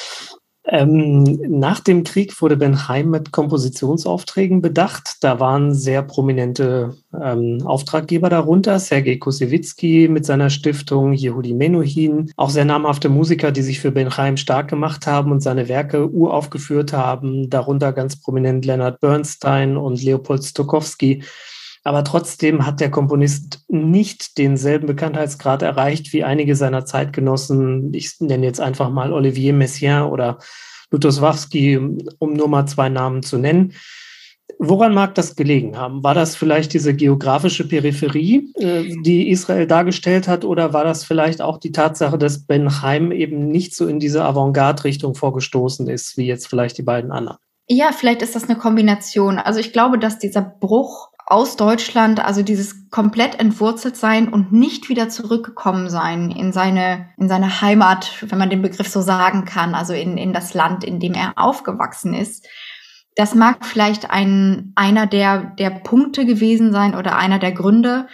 Ähm, 0.68 1.24
nach 1.48 1.80
dem 1.80 2.04
Krieg 2.04 2.42
wurde 2.42 2.58
Ben 2.58 2.88
Heim 2.88 3.12
mit 3.12 3.32
Kompositionsaufträgen 3.32 4.62
bedacht. 4.62 5.18
Da 5.22 5.40
waren 5.40 5.76
sehr 5.76 6.02
prominente 6.02 6.98
ähm, 7.14 7.62
Auftraggeber 7.66 8.30
darunter. 8.30 8.80
Sergei 8.80 9.18
Kosewitzki 9.18 10.08
mit 10.08 10.26
seiner 10.26 10.50
Stiftung, 10.50 11.14
Yehudi 11.14 11.54
Menuhin, 11.54 12.32
auch 12.36 12.50
sehr 12.50 12.66
namhafte 12.66 13.10
Musiker, 13.10 13.52
die 13.52 13.62
sich 13.62 13.80
für 13.80 13.92
Ben 13.92 14.18
Heim 14.18 14.38
stark 14.38 14.68
gemacht 14.68 15.06
haben 15.06 15.32
und 15.32 15.42
seine 15.42 15.68
Werke 15.68 16.10
uraufgeführt 16.10 16.94
haben. 16.94 17.50
Darunter 17.50 17.94
ganz 17.94 18.20
prominent 18.20 18.66
Leonard 18.66 19.00
Bernstein 19.00 19.78
und 19.78 20.02
Leopold 20.02 20.44
Stokowski. 20.44 21.22
Aber 21.86 22.04
trotzdem 22.04 22.66
hat 22.66 22.80
der 22.80 22.90
Komponist 22.90 23.64
nicht 23.68 24.40
denselben 24.40 24.88
Bekanntheitsgrad 24.88 25.62
erreicht 25.62 26.14
wie 26.14 26.24
einige 26.24 26.56
seiner 26.56 26.84
Zeitgenossen. 26.84 27.94
Ich 27.94 28.20
nenne 28.20 28.44
jetzt 28.44 28.60
einfach 28.60 28.90
mal 28.90 29.14
Olivier 29.14 29.54
Messiaen 29.54 30.10
oder 30.10 30.40
Lutosławski, 30.90 31.78
um 32.18 32.34
nur 32.34 32.48
mal 32.48 32.66
zwei 32.66 32.90
Namen 32.90 33.22
zu 33.22 33.38
nennen. 33.38 33.74
Woran 34.58 34.96
mag 34.96 35.14
das 35.14 35.36
gelegen 35.36 35.78
haben? 35.78 36.04
War 36.04 36.16
das 36.16 36.36
vielleicht 36.36 36.74
diese 36.74 36.96
geografische 36.96 37.68
Peripherie, 37.68 38.52
äh, 38.56 38.84
die 39.04 39.30
Israel 39.30 39.68
dargestellt 39.68 40.28
hat, 40.28 40.44
oder 40.44 40.74
war 40.74 40.86
das 40.86 41.04
vielleicht 41.04 41.40
auch 41.40 41.60
die 41.60 41.72
Tatsache, 41.72 42.18
dass 42.18 42.46
Ben 42.46 42.70
Chaim 42.70 43.12
eben 43.12 43.50
nicht 43.50 43.76
so 43.76 43.88
in 43.88 44.00
diese 44.00 44.24
Avantgarde-Richtung 44.24 45.14
vorgestoßen 45.14 45.88
ist, 45.88 46.18
wie 46.18 46.26
jetzt 46.26 46.48
vielleicht 46.48 46.80
die 46.80 46.84
beiden 46.84 47.12
anderen? 47.12 47.38
Ja, 47.68 47.92
vielleicht 47.92 48.22
ist 48.22 48.36
das 48.36 48.44
eine 48.44 48.58
Kombination. 48.58 49.40
Also 49.40 49.60
ich 49.60 49.74
glaube, 49.74 49.98
dass 49.98 50.20
dieser 50.20 50.42
Bruch 50.42 51.10
aus 51.28 51.56
Deutschland, 51.56 52.24
also 52.24 52.44
dieses 52.44 52.92
komplett 52.92 53.40
entwurzelt 53.40 53.98
sein 53.98 54.32
und 54.32 54.52
nicht 54.52 54.90
wieder 54.90 55.10
zurückgekommen 55.10 55.90
sein 55.90 56.30
in 56.30 56.54
seine, 56.54 57.10
in 57.18 57.28
seine 57.28 57.62
Heimat, 57.62 58.24
wenn 58.28 58.38
man 58.38 58.52
den 58.52 58.62
Begriff 58.62 58.88
so 58.88 59.02
sagen 59.02 59.46
kann, 59.46 59.74
also 59.74 59.94
in, 59.94 60.18
in 60.18 60.34
das 60.34 60.54
Land, 60.54 60.84
in 60.84 61.00
dem 61.00 61.16
er 61.16 61.34
aufgewachsen 61.36 62.14
ist. 62.14 62.48
Das 63.16 63.34
mag 63.34 63.66
vielleicht 63.66 64.12
ein, 64.12 64.72
einer 64.76 65.08
der, 65.08 65.56
der 65.58 65.72
Punkte 65.72 66.26
gewesen 66.28 66.72
sein 66.72 66.94
oder 66.94 67.18
einer 67.18 67.40
der 67.40 67.54
Gründe. 67.54 68.08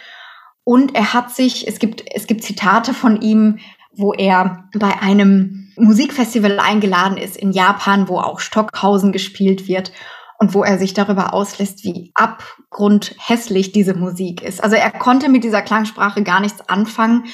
Und 0.64 0.94
er 0.94 1.12
hat 1.12 1.30
sich, 1.30 1.68
es 1.68 1.78
gibt, 1.78 2.04
es 2.14 2.26
gibt 2.26 2.44
Zitate 2.44 2.94
von 2.94 3.20
ihm, 3.20 3.58
wo 3.94 4.12
er 4.12 4.68
bei 4.74 5.00
einem 5.00 5.72
Musikfestival 5.76 6.58
eingeladen 6.58 7.16
ist 7.16 7.36
in 7.36 7.52
Japan, 7.52 8.08
wo 8.08 8.18
auch 8.18 8.40
Stockhausen 8.40 9.12
gespielt 9.12 9.68
wird 9.68 9.92
und 10.38 10.54
wo 10.54 10.64
er 10.64 10.78
sich 10.78 10.92
darüber 10.92 11.34
auslässt, 11.34 11.84
wie 11.84 12.10
abgrundhässlich 12.14 13.72
diese 13.72 13.94
Musik 13.94 14.42
ist. 14.42 14.62
Also 14.62 14.76
er 14.76 14.90
konnte 14.90 15.28
mit 15.28 15.44
dieser 15.44 15.62
Klangsprache 15.62 16.22
gar 16.22 16.40
nichts 16.40 16.68
anfangen. 16.68 17.26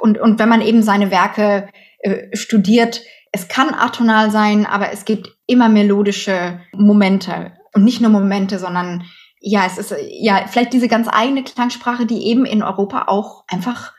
Und, 0.00 0.18
und 0.18 0.38
wenn 0.38 0.48
man 0.48 0.60
eben 0.60 0.82
seine 0.82 1.10
Werke 1.10 1.68
äh, 2.00 2.36
studiert, 2.36 3.02
es 3.30 3.48
kann 3.48 3.74
atonal 3.74 4.30
sein, 4.30 4.66
aber 4.66 4.92
es 4.92 5.04
gibt 5.04 5.36
immer 5.46 5.68
melodische 5.68 6.60
Momente. 6.72 7.52
Und 7.74 7.84
nicht 7.84 8.00
nur 8.00 8.10
Momente, 8.10 8.58
sondern 8.58 9.04
ja, 9.40 9.64
es 9.64 9.78
ist 9.78 9.94
ja 10.10 10.44
vielleicht 10.48 10.72
diese 10.72 10.88
ganz 10.88 11.06
eigene 11.08 11.44
Klangsprache, 11.44 12.06
die 12.06 12.26
eben 12.26 12.44
in 12.44 12.62
Europa 12.62 13.04
auch 13.06 13.44
einfach 13.46 13.92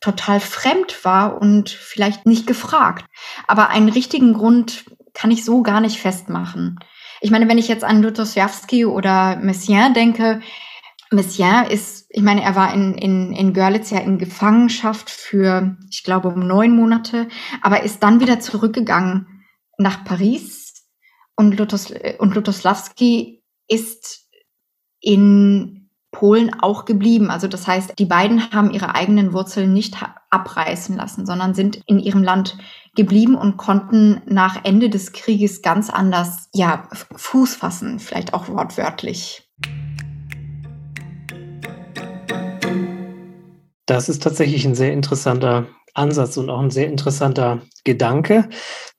total 0.00 0.40
fremd 0.40 1.04
war 1.04 1.40
und 1.40 1.70
vielleicht 1.70 2.26
nicht 2.26 2.46
gefragt. 2.46 3.06
Aber 3.46 3.70
einen 3.70 3.88
richtigen 3.88 4.34
Grund 4.34 4.84
kann 5.14 5.30
ich 5.30 5.44
so 5.44 5.62
gar 5.62 5.80
nicht 5.80 5.98
festmachen. 5.98 6.78
Ich 7.20 7.30
meine, 7.30 7.48
wenn 7.48 7.58
ich 7.58 7.68
jetzt 7.68 7.84
an 7.84 8.02
Lutosławski 8.02 8.84
oder 8.84 9.36
Messiaen 9.36 9.94
denke, 9.94 10.40
Messiaen 11.10 11.70
ist, 11.70 12.06
ich 12.10 12.22
meine, 12.22 12.42
er 12.42 12.56
war 12.56 12.74
in, 12.74 12.94
in, 12.94 13.32
in 13.32 13.52
Görlitz 13.52 13.90
ja 13.90 14.00
in 14.00 14.18
Gefangenschaft 14.18 15.08
für, 15.08 15.76
ich 15.90 16.02
glaube, 16.02 16.28
um 16.28 16.40
neun 16.40 16.74
Monate, 16.74 17.28
aber 17.62 17.82
ist 17.82 18.02
dann 18.02 18.20
wieder 18.20 18.40
zurückgegangen 18.40 19.44
nach 19.78 20.04
Paris 20.04 20.84
und, 21.36 21.56
Lutos, 21.58 21.92
und 22.18 22.34
ist 23.68 24.28
in 25.00 25.85
Polen 26.18 26.50
auch 26.60 26.86
geblieben. 26.86 27.30
Also 27.30 27.46
das 27.46 27.66
heißt, 27.66 27.92
die 27.98 28.06
beiden 28.06 28.50
haben 28.50 28.70
ihre 28.70 28.94
eigenen 28.94 29.34
Wurzeln 29.34 29.74
nicht 29.74 29.98
abreißen 30.30 30.96
lassen, 30.96 31.26
sondern 31.26 31.52
sind 31.52 31.82
in 31.84 31.98
ihrem 31.98 32.22
Land 32.22 32.56
geblieben 32.94 33.34
und 33.34 33.58
konnten 33.58 34.22
nach 34.24 34.64
Ende 34.64 34.88
des 34.88 35.12
Krieges 35.12 35.60
ganz 35.60 35.90
anders, 35.90 36.48
ja, 36.54 36.88
Fuß 37.16 37.56
fassen, 37.56 37.98
vielleicht 37.98 38.32
auch 38.32 38.48
wortwörtlich. 38.48 39.46
Das 43.84 44.08
ist 44.08 44.22
tatsächlich 44.22 44.64
ein 44.64 44.74
sehr 44.74 44.94
interessanter 44.94 45.66
Ansatz 45.92 46.38
und 46.38 46.48
auch 46.48 46.60
ein 46.60 46.70
sehr 46.70 46.88
interessanter 46.88 47.60
Gedanke. 47.84 48.48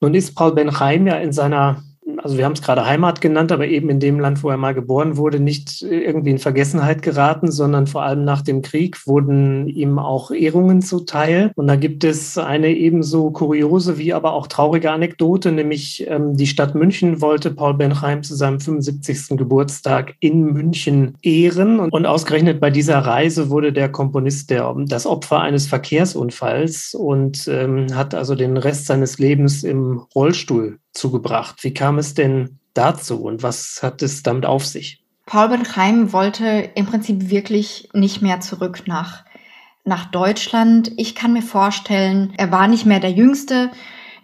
Nun 0.00 0.14
ist 0.14 0.36
Paul 0.36 0.54
Ben 0.54 0.70
Chaim 0.70 1.08
ja 1.08 1.16
in 1.16 1.32
seiner 1.32 1.82
also 2.16 2.38
wir 2.38 2.44
haben 2.44 2.52
es 2.52 2.62
gerade 2.62 2.86
Heimat 2.86 3.20
genannt, 3.20 3.52
aber 3.52 3.66
eben 3.66 3.90
in 3.90 4.00
dem 4.00 4.18
Land, 4.18 4.42
wo 4.42 4.50
er 4.50 4.56
mal 4.56 4.74
geboren 4.74 5.16
wurde, 5.16 5.40
nicht 5.40 5.82
irgendwie 5.82 6.30
in 6.30 6.38
Vergessenheit 6.38 7.02
geraten, 7.02 7.50
sondern 7.50 7.86
vor 7.86 8.02
allem 8.02 8.24
nach 8.24 8.42
dem 8.42 8.62
Krieg 8.62 9.06
wurden 9.06 9.68
ihm 9.68 9.98
auch 9.98 10.30
Ehrungen 10.30 10.82
zuteil. 10.82 11.52
Und 11.56 11.66
da 11.66 11.76
gibt 11.76 12.04
es 12.04 12.38
eine 12.38 12.70
ebenso 12.70 13.30
kuriose 13.30 13.98
wie 13.98 14.12
aber 14.12 14.32
auch 14.32 14.46
traurige 14.46 14.90
Anekdote, 14.90 15.52
nämlich 15.52 16.06
ähm, 16.08 16.36
die 16.36 16.46
Stadt 16.46 16.74
München 16.74 17.20
wollte 17.20 17.50
Paul 17.50 17.74
Benheim 17.74 18.22
zu 18.22 18.34
seinem 18.34 18.60
75. 18.60 19.36
Geburtstag 19.36 20.14
in 20.20 20.44
München 20.44 21.16
ehren. 21.22 21.80
Und, 21.80 21.92
und 21.92 22.06
ausgerechnet 22.06 22.60
bei 22.60 22.70
dieser 22.70 22.98
Reise 22.98 23.50
wurde 23.50 23.72
der 23.72 23.90
Komponist 23.90 24.50
der, 24.50 24.74
das 24.86 25.06
Opfer 25.06 25.40
eines 25.40 25.66
Verkehrsunfalls 25.66 26.94
und 26.94 27.48
ähm, 27.48 27.94
hat 27.94 28.14
also 28.14 28.34
den 28.34 28.56
Rest 28.56 28.86
seines 28.86 29.18
Lebens 29.18 29.64
im 29.64 30.02
Rollstuhl 30.14 30.78
zugebracht. 30.92 31.62
Wie 31.64 31.74
kam 31.74 31.98
es 31.98 32.14
denn 32.14 32.58
dazu 32.74 33.22
und 33.22 33.42
was 33.42 33.80
hat 33.82 34.02
es 34.02 34.22
damit 34.22 34.46
auf 34.46 34.64
sich? 34.64 35.02
Paul 35.26 35.48
Benheim 35.48 36.12
wollte 36.12 36.70
im 36.74 36.86
Prinzip 36.86 37.28
wirklich 37.28 37.90
nicht 37.92 38.22
mehr 38.22 38.40
zurück 38.40 38.84
nach, 38.86 39.24
nach 39.84 40.06
Deutschland. 40.06 40.90
Ich 40.96 41.14
kann 41.14 41.34
mir 41.34 41.42
vorstellen, 41.42 42.32
er 42.38 42.50
war 42.50 42.66
nicht 42.66 42.86
mehr 42.86 43.00
der 43.00 43.10
Jüngste, 43.10 43.70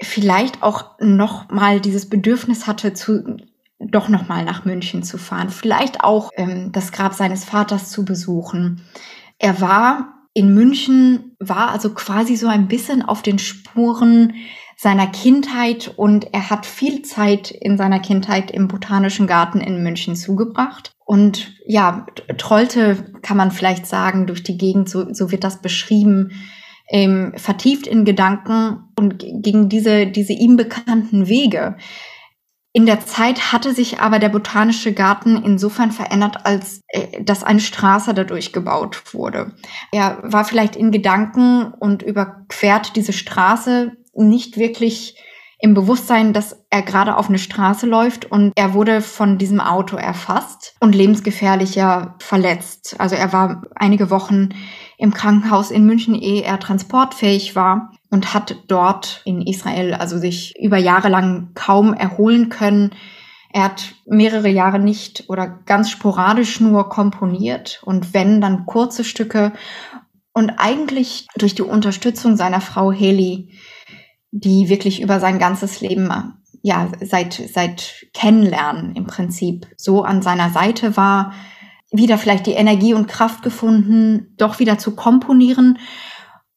vielleicht 0.01 0.63
auch 0.63 0.99
noch 1.01 1.51
mal 1.51 1.81
dieses 1.81 2.09
Bedürfnis 2.09 2.67
hatte, 2.67 2.95
zu, 2.95 3.37
doch 3.79 4.09
noch 4.09 4.29
mal 4.29 4.45
nach 4.45 4.65
München 4.65 5.03
zu 5.03 5.19
fahren, 5.19 5.51
vielleicht 5.51 6.03
auch 6.03 6.31
ähm, 6.37 6.73
das 6.73 6.91
Grab 6.91 7.13
seines 7.13 7.45
Vaters 7.45 7.91
zu 7.91 8.05
besuchen. 8.05 8.83
Er 9.39 9.61
war 9.61 10.15
in 10.33 10.55
München, 10.55 11.37
war 11.39 11.71
also 11.71 11.93
quasi 11.93 12.37
so 12.37 12.49
ein 12.49 12.67
bisschen 12.67 13.03
auf 13.03 13.23
den 13.23 13.39
Spuren 13.39 14.35
seiner 14.77 15.07
Kindheit 15.07 15.93
und 15.97 16.33
er 16.33 16.51
hat 16.51 16.67
viel 16.67 17.03
Zeit 17.03 17.51
in 17.51 17.77
seiner 17.77 18.01
Kindheit 18.01 18.51
im 18.51 18.69
Botanischen 18.69 19.27
Garten 19.27 19.61
in 19.61 19.83
München 19.83 20.17
zugebracht. 20.17 20.93
Und 21.07 21.55
ja, 21.67 22.07
trollte, 22.39 23.13
kann 23.23 23.37
man 23.37 23.51
vielleicht 23.51 23.87
sagen, 23.87 24.27
durch 24.27 24.43
die 24.43 24.57
Gegend, 24.57 24.89
so, 24.89 25.13
so 25.13 25.31
wird 25.31 25.45
das 25.45 25.61
beschrieben, 25.61 26.33
ähm, 26.91 27.33
vertieft 27.37 27.87
in 27.87 28.05
Gedanken 28.05 28.91
und 28.99 29.19
gegen 29.19 29.69
diese, 29.69 30.07
diese 30.07 30.33
ihm 30.33 30.57
bekannten 30.57 31.29
Wege. 31.29 31.77
In 32.77 32.87
der 32.87 33.01
Zeit 33.07 33.53
hatte 33.53 33.73
sich 33.73 34.01
aber 34.01 34.19
der 34.19 34.31
botanische 34.31 34.93
Garten 34.93 35.41
insofern 35.45 35.93
verändert, 35.93 36.45
als 36.45 36.81
äh, 36.89 37.23
dass 37.23 37.45
eine 37.45 37.61
Straße 37.61 38.13
dadurch 38.15 38.53
gebaut 38.53 39.15
wurde. 39.15 39.53
Er 39.93 40.19
war 40.25 40.45
vielleicht 40.45 40.75
in 40.75 40.91
Gedanken 40.91 41.73
und 41.73 42.03
überquert 42.03 42.97
diese 42.97 43.13
Straße 43.13 43.93
nicht 44.17 44.57
wirklich 44.57 45.17
im 45.65 45.73
Bewusstsein, 45.73 46.35
dass 46.35 46.63
er 46.69 46.83
gerade 46.83 47.17
auf 47.17 47.29
eine 47.29 47.39
Straße 47.39 47.87
läuft 47.87 48.31
und 48.31 48.53
er 48.55 48.75
wurde 48.75 49.01
von 49.01 49.39
diesem 49.39 49.61
Auto 49.61 49.97
erfasst 49.97 50.75
und 50.81 50.95
lebensgefährlicher 50.95 52.17
verletzt. 52.19 52.97
Also 52.99 53.15
er 53.17 53.33
war 53.33 53.63
einige 53.75 54.11
Wochen 54.11 54.51
im 54.99 55.15
Krankenhaus 55.15 55.71
in 55.71 55.87
München, 55.87 56.15
ehe 56.15 56.43
er 56.43 56.61
transportfähig 56.61 57.57
war 57.57 57.93
und 58.11 58.35
hat 58.35 58.57
dort 58.69 59.23
in 59.25 59.41
Israel 59.41 59.95
also 59.95 60.19
sich 60.19 60.55
über 60.61 60.77
Jahre 60.77 61.09
lang 61.09 61.53
kaum 61.55 61.95
erholen 61.95 62.51
können. 62.51 62.91
Er 63.51 63.65
hat 63.65 63.95
mehrere 64.05 64.49
Jahre 64.49 64.79
nicht 64.79 65.25
oder 65.29 65.47
ganz 65.65 65.89
sporadisch 65.89 66.61
nur 66.61 66.91
komponiert 66.91 67.81
und 67.85 68.13
wenn 68.13 68.43
dann 68.43 68.67
kurze 68.67 69.03
Stücke 69.03 69.53
und 70.35 70.51
eigentlich 70.59 71.27
durch 71.39 71.55
die 71.55 71.63
Unterstützung 71.63 72.37
seiner 72.37 72.61
Frau 72.61 72.93
Heli 72.93 73.49
die 74.37 74.69
wirklich 74.69 75.01
über 75.01 75.21
sein 75.21 75.39
ganzes 75.39 75.81
Leben 75.81 76.11
ja, 76.63 76.91
seit, 77.01 77.35
seit 77.35 78.07
Kennenlernen 78.15 78.97
im 78.97 79.07
Prinzip 79.07 79.67
so 79.77 80.03
an 80.03 80.23
seiner 80.23 80.51
Seite 80.51 80.97
war, 80.97 81.33
wieder 81.93 82.19
vielleicht 82.19 82.47
die 82.47 82.53
Energie 82.53 82.95
und 82.95 83.07
Kraft 83.07 83.43
gefunden, 83.43 84.35
doch 84.39 84.59
wieder 84.59 84.79
zu 84.79 84.97
komponieren. 84.97 85.79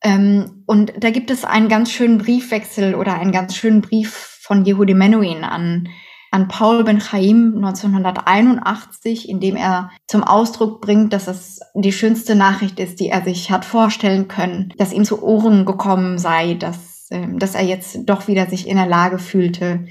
Ähm, 0.01 0.63
und 0.65 0.93
da 0.97 1.11
gibt 1.11 1.29
es 1.29 1.45
einen 1.45 1.67
ganz 1.67 1.91
schönen 1.91 2.17
Briefwechsel 2.17 2.95
oder 2.95 3.13
einen 3.15 3.31
ganz 3.31 3.55
schönen 3.55 3.81
Brief 3.81 4.39
von 4.41 4.65
Yehudi 4.65 4.93
Menuhin 4.93 5.43
an, 5.43 5.89
an 6.31 6.47
Paul 6.47 6.83
Ben 6.83 6.99
Chaim 6.99 7.53
1981, 7.57 9.29
in 9.29 9.39
dem 9.39 9.55
er 9.55 9.91
zum 10.07 10.23
Ausdruck 10.23 10.81
bringt, 10.81 11.13
dass 11.13 11.27
es 11.27 11.59
die 11.75 11.91
schönste 11.91 12.35
Nachricht 12.35 12.79
ist, 12.79 12.99
die 12.99 13.09
er 13.09 13.23
sich 13.23 13.51
hat 13.51 13.65
vorstellen 13.65 14.27
können, 14.27 14.73
dass 14.77 14.93
ihm 14.93 15.03
zu 15.03 15.21
Ohren 15.21 15.65
gekommen 15.65 16.17
sei, 16.17 16.53
dass, 16.53 16.86
ähm, 17.11 17.39
dass 17.39 17.55
er 17.55 17.63
jetzt 17.63 17.99
doch 18.05 18.27
wieder 18.27 18.47
sich 18.47 18.67
in 18.67 18.77
der 18.77 18.87
Lage 18.87 19.19
fühlte, 19.19 19.85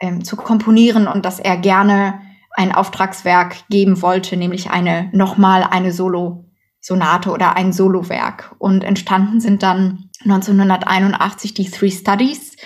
ähm, 0.00 0.24
zu 0.24 0.36
komponieren 0.36 1.06
und 1.06 1.24
dass 1.24 1.38
er 1.38 1.56
gerne 1.56 2.20
ein 2.54 2.72
Auftragswerk 2.72 3.68
geben 3.70 4.02
wollte, 4.02 4.36
nämlich 4.36 4.70
eine 4.70 5.08
nochmal 5.12 5.64
eine 5.64 5.92
Solo-Sonate 5.92 7.30
oder 7.30 7.56
ein 7.56 7.72
Solowerk. 7.72 8.54
Und 8.58 8.84
entstanden 8.84 9.40
sind 9.40 9.62
dann 9.62 10.10
1981 10.24 11.54
die 11.54 11.70
Three 11.70 11.90
Studies. 11.90 12.56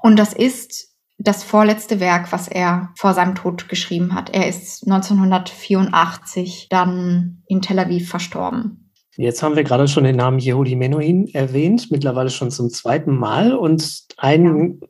Und 0.00 0.18
das 0.18 0.32
ist 0.32 0.94
das 1.18 1.44
vorletzte 1.44 2.00
Werk, 2.00 2.32
was 2.32 2.48
er 2.48 2.92
vor 2.96 3.14
seinem 3.14 3.34
Tod 3.34 3.68
geschrieben 3.68 4.14
hat. 4.14 4.30
Er 4.30 4.48
ist 4.48 4.84
1984 4.86 6.68
dann 6.70 7.42
in 7.46 7.62
Tel 7.62 7.78
Aviv 7.78 8.08
verstorben. 8.08 8.83
Jetzt 9.16 9.42
haben 9.42 9.54
wir 9.54 9.62
gerade 9.62 9.86
schon 9.86 10.04
den 10.04 10.16
Namen 10.16 10.40
Yehudi 10.40 10.74
Menuhin 10.74 11.28
erwähnt, 11.32 11.90
mittlerweile 11.90 12.30
schon 12.30 12.50
zum 12.50 12.70
zweiten 12.70 13.16
Mal. 13.16 13.54
Und 13.54 14.02
ein 14.16 14.80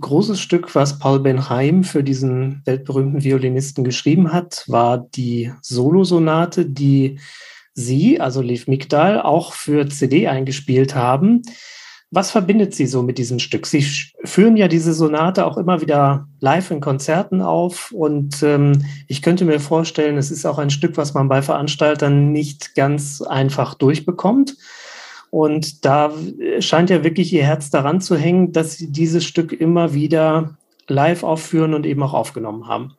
großes 0.00 0.40
Stück, 0.40 0.74
was 0.74 0.98
Paul 0.98 1.20
Benheim 1.20 1.82
für 1.82 2.04
diesen 2.04 2.62
weltberühmten 2.64 3.24
Violinisten 3.24 3.82
geschrieben 3.82 4.32
hat, 4.32 4.64
war 4.68 4.98
die 4.98 5.52
Solosonate, 5.62 6.66
die 6.66 7.18
Sie, 7.74 8.20
also 8.20 8.40
Lev 8.42 8.68
Migdal, 8.68 9.20
auch 9.20 9.54
für 9.54 9.88
CD 9.88 10.28
eingespielt 10.28 10.94
haben. 10.94 11.42
Was 12.14 12.30
verbindet 12.30 12.74
Sie 12.74 12.86
so 12.86 13.02
mit 13.02 13.16
diesem 13.16 13.38
Stück? 13.38 13.66
Sie 13.66 13.80
führen 14.22 14.58
ja 14.58 14.68
diese 14.68 14.92
Sonate 14.92 15.46
auch 15.46 15.56
immer 15.56 15.80
wieder 15.80 16.28
live 16.40 16.70
in 16.70 16.82
Konzerten 16.82 17.40
auf 17.40 17.90
und 17.90 18.42
ähm, 18.42 18.84
ich 19.08 19.22
könnte 19.22 19.46
mir 19.46 19.58
vorstellen, 19.60 20.18
es 20.18 20.30
ist 20.30 20.44
auch 20.44 20.58
ein 20.58 20.68
Stück, 20.68 20.98
was 20.98 21.14
man 21.14 21.30
bei 21.30 21.40
Veranstaltern 21.40 22.30
nicht 22.30 22.74
ganz 22.74 23.22
einfach 23.22 23.72
durchbekommt. 23.72 24.58
Und 25.30 25.86
da 25.86 26.12
scheint 26.58 26.90
ja 26.90 27.02
wirklich 27.02 27.32
ihr 27.32 27.44
Herz 27.44 27.70
daran 27.70 28.02
zu 28.02 28.14
hängen, 28.14 28.52
dass 28.52 28.76
sie 28.76 28.92
dieses 28.92 29.24
Stück 29.24 29.50
immer 29.50 29.94
wieder 29.94 30.58
live 30.88 31.22
aufführen 31.22 31.72
und 31.72 31.86
eben 31.86 32.02
auch 32.02 32.12
aufgenommen 32.12 32.68
haben. 32.68 32.92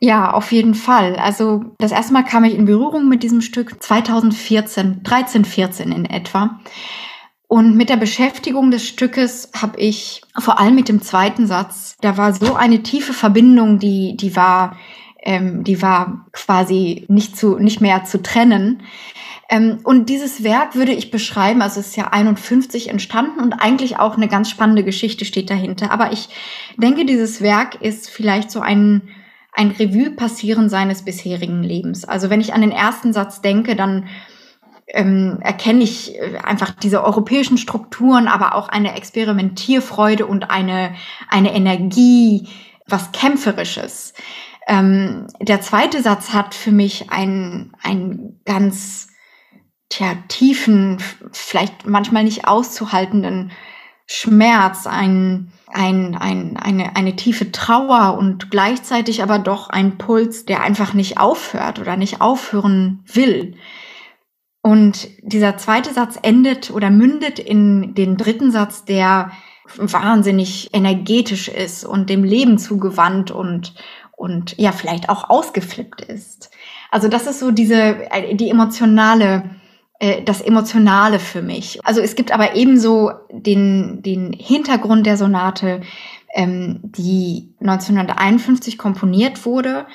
Ja, 0.00 0.32
auf 0.32 0.50
jeden 0.50 0.74
Fall. 0.74 1.14
Also 1.14 1.64
das 1.78 1.92
erste 1.92 2.12
Mal 2.12 2.24
kam 2.24 2.42
ich 2.42 2.56
in 2.56 2.64
Berührung 2.64 3.08
mit 3.08 3.22
diesem 3.22 3.40
Stück 3.40 3.80
2014, 3.80 5.04
13, 5.04 5.44
14 5.44 5.92
in 5.92 6.06
etwa. 6.06 6.58
Und 7.52 7.76
mit 7.76 7.90
der 7.90 7.98
Beschäftigung 7.98 8.70
des 8.70 8.88
Stückes 8.88 9.50
habe 9.54 9.78
ich 9.78 10.22
vor 10.38 10.58
allem 10.58 10.74
mit 10.74 10.88
dem 10.88 11.02
zweiten 11.02 11.46
Satz, 11.46 11.98
da 12.00 12.16
war 12.16 12.32
so 12.32 12.54
eine 12.54 12.82
tiefe 12.82 13.12
Verbindung, 13.12 13.78
die, 13.78 14.16
die 14.16 14.34
war, 14.34 14.78
ähm, 15.22 15.62
die 15.62 15.82
war 15.82 16.24
quasi 16.32 17.04
nicht 17.08 17.36
zu, 17.36 17.58
nicht 17.58 17.82
mehr 17.82 18.04
zu 18.04 18.22
trennen. 18.22 18.84
Ähm, 19.50 19.80
und 19.84 20.08
dieses 20.08 20.42
Werk 20.42 20.76
würde 20.76 20.92
ich 20.92 21.10
beschreiben, 21.10 21.60
also 21.60 21.80
es 21.80 21.88
ist 21.88 21.96
ja 21.96 22.08
51 22.08 22.88
entstanden 22.88 23.40
und 23.40 23.52
eigentlich 23.52 23.98
auch 23.98 24.16
eine 24.16 24.28
ganz 24.28 24.48
spannende 24.48 24.82
Geschichte 24.82 25.26
steht 25.26 25.50
dahinter. 25.50 25.90
Aber 25.90 26.10
ich 26.10 26.30
denke, 26.78 27.04
dieses 27.04 27.42
Werk 27.42 27.82
ist 27.82 28.08
vielleicht 28.08 28.50
so 28.50 28.60
ein, 28.60 29.10
ein 29.52 29.72
Revue 29.72 30.12
passieren 30.12 30.70
seines 30.70 31.02
bisherigen 31.02 31.62
Lebens. 31.62 32.06
Also 32.06 32.30
wenn 32.30 32.40
ich 32.40 32.54
an 32.54 32.62
den 32.62 32.72
ersten 32.72 33.12
Satz 33.12 33.42
denke, 33.42 33.76
dann 33.76 34.06
ähm, 34.92 35.38
erkenne 35.40 35.82
ich 35.82 36.18
äh, 36.18 36.38
einfach 36.42 36.70
diese 36.72 37.02
europäischen 37.02 37.58
Strukturen, 37.58 38.28
aber 38.28 38.54
auch 38.54 38.68
eine 38.68 38.94
Experimentierfreude 38.94 40.26
und 40.26 40.50
eine, 40.50 40.94
eine 41.28 41.54
Energie, 41.54 42.48
was 42.86 43.12
Kämpferisches. 43.12 44.12
Ähm, 44.68 45.26
der 45.40 45.60
zweite 45.60 46.02
Satz 46.02 46.32
hat 46.32 46.54
für 46.54 46.72
mich 46.72 47.10
einen, 47.10 47.72
einen 47.82 48.40
ganz 48.44 49.08
tja, 49.88 50.14
tiefen, 50.28 50.98
vielleicht 51.32 51.86
manchmal 51.86 52.24
nicht 52.24 52.46
auszuhaltenden 52.46 53.50
Schmerz, 54.06 54.86
ein, 54.86 55.52
ein, 55.68 56.16
ein, 56.16 56.58
eine, 56.58 56.96
eine 56.96 57.16
tiefe 57.16 57.50
Trauer 57.50 58.18
und 58.18 58.50
gleichzeitig 58.50 59.22
aber 59.22 59.38
doch 59.38 59.70
ein 59.70 59.96
Puls, 59.96 60.44
der 60.44 60.62
einfach 60.62 60.92
nicht 60.92 61.18
aufhört 61.18 61.78
oder 61.78 61.96
nicht 61.96 62.20
aufhören 62.20 63.04
will. 63.06 63.56
Und 64.62 65.08
dieser 65.22 65.56
zweite 65.56 65.92
Satz 65.92 66.18
endet 66.22 66.70
oder 66.70 66.90
mündet 66.90 67.38
in 67.38 67.94
den 67.94 68.16
dritten 68.16 68.52
Satz, 68.52 68.84
der 68.84 69.32
wahnsinnig 69.76 70.70
energetisch 70.72 71.48
ist 71.48 71.84
und 71.84 72.08
dem 72.10 72.24
Leben 72.24 72.58
zugewandt 72.58 73.30
und, 73.30 73.74
und 74.16 74.56
ja, 74.58 74.70
vielleicht 74.72 75.08
auch 75.08 75.28
ausgeflippt 75.28 76.02
ist. 76.02 76.50
Also 76.90 77.08
das 77.08 77.26
ist 77.26 77.40
so 77.40 77.50
diese, 77.50 77.96
die 78.34 78.50
emotionale 78.50 79.50
äh, 80.02 80.22
das 80.22 80.40
Emotionale 80.40 81.20
für 81.20 81.42
mich. 81.42 81.78
Also 81.84 82.00
es 82.00 82.16
gibt 82.16 82.32
aber 82.32 82.56
ebenso 82.56 83.12
den, 83.30 84.02
den 84.02 84.32
Hintergrund 84.32 85.06
der 85.06 85.16
Sonate, 85.16 85.82
ähm, 86.34 86.80
die 86.82 87.54
1951 87.60 88.78
komponiert 88.78 89.46
wurde. 89.46 89.86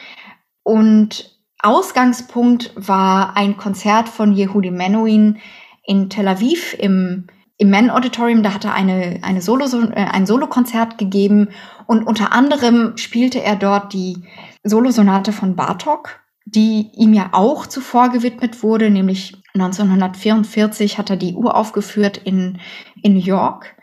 Und 0.63 1.36
Ausgangspunkt 1.59 2.71
war 2.75 3.35
ein 3.35 3.57
Konzert 3.57 4.09
von 4.09 4.33
Yehudi 4.35 4.71
Menuhin 4.71 5.39
in 5.83 6.09
Tel 6.09 6.27
Aviv 6.27 6.75
im, 6.77 7.27
im 7.57 7.69
Men 7.69 7.89
Auditorium. 7.89 8.43
Da 8.43 8.53
hat 8.53 8.65
er 8.65 8.73
eine, 8.73 9.19
eine 9.23 9.41
Solo, 9.41 9.65
äh, 9.65 9.95
ein 9.95 10.25
Solokonzert 10.25 10.97
gegeben 10.97 11.49
und 11.87 12.05
unter 12.05 12.31
anderem 12.33 12.97
spielte 12.97 13.41
er 13.41 13.55
dort 13.55 13.93
die 13.93 14.23
Solosonate 14.63 15.31
von 15.31 15.55
Bartok, 15.55 16.19
die 16.45 16.91
ihm 16.93 17.13
ja 17.13 17.29
auch 17.31 17.65
zuvor 17.65 18.09
gewidmet 18.09 18.61
wurde, 18.61 18.89
nämlich 18.89 19.35
1944 19.53 20.97
hat 20.97 21.09
er 21.09 21.17
die 21.17 21.33
Uhr 21.33 21.55
aufgeführt 21.55 22.17
in, 22.17 22.59
in 23.01 23.13
New 23.13 23.23
York. 23.23 23.75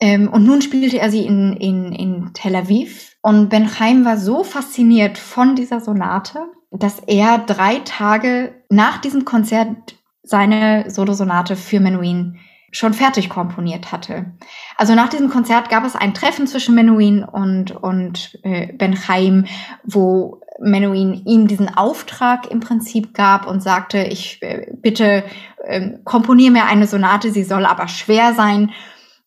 Ähm, 0.00 0.28
und 0.28 0.44
nun 0.44 0.62
spielte 0.62 0.98
er 0.98 1.10
sie 1.10 1.26
in, 1.26 1.54
in, 1.54 1.92
in 1.92 2.30
Tel 2.32 2.56
Aviv. 2.56 3.16
Und 3.20 3.48
Ben 3.48 3.68
Chaim 3.68 4.04
war 4.04 4.16
so 4.16 4.44
fasziniert 4.44 5.18
von 5.18 5.56
dieser 5.56 5.80
Sonate, 5.80 6.46
dass 6.70 7.00
er 7.06 7.38
drei 7.38 7.80
Tage 7.84 8.54
nach 8.68 8.98
diesem 8.98 9.24
Konzert 9.24 9.94
seine 10.22 10.90
Solosonate 10.90 11.56
für 11.56 11.80
Menuhin 11.80 12.38
schon 12.70 12.92
fertig 12.92 13.30
komponiert 13.30 13.92
hatte. 13.92 14.26
Also 14.76 14.94
nach 14.94 15.08
diesem 15.08 15.30
Konzert 15.30 15.70
gab 15.70 15.84
es 15.84 15.96
ein 15.96 16.12
Treffen 16.12 16.46
zwischen 16.46 16.74
Menuhin 16.74 17.24
und, 17.24 17.70
und 17.70 18.38
äh, 18.42 18.72
Ben 18.74 18.94
Chaim, 18.94 19.46
wo 19.84 20.42
Menuhin 20.60 21.14
ihm 21.24 21.48
diesen 21.48 21.74
Auftrag 21.74 22.50
im 22.50 22.60
Prinzip 22.60 23.14
gab 23.14 23.46
und 23.46 23.62
sagte, 23.62 24.02
ich 24.02 24.42
äh, 24.42 24.66
bitte 24.74 25.24
äh, 25.64 25.92
komponiere 26.04 26.52
mir 26.52 26.64
eine 26.66 26.86
Sonate, 26.86 27.30
sie 27.30 27.44
soll 27.44 27.64
aber 27.64 27.88
schwer 27.88 28.34
sein, 28.34 28.72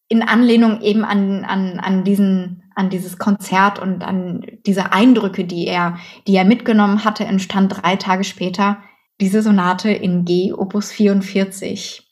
in 0.08 0.22
Anlehnung 0.22 0.82
eben 0.82 1.04
an, 1.04 1.46
an, 1.46 1.80
an 1.80 2.04
diesen 2.04 2.61
an 2.76 2.90
dieses 2.90 3.18
Konzert 3.18 3.80
und 3.80 4.04
an 4.04 4.46
diese 4.66 4.92
Eindrücke, 4.92 5.46
die 5.46 5.68
er, 5.68 5.98
die 6.28 6.36
er 6.36 6.46
mitgenommen 6.46 7.04
hatte, 7.04 7.26
entstand 7.26 7.82
drei 7.82 7.96
Tage 7.96 8.24
später 8.24 8.78
diese 9.20 9.42
Sonate 9.42 9.92
in 9.92 10.26
G, 10.26 10.52
Opus 10.54 10.92
44, 10.92 12.12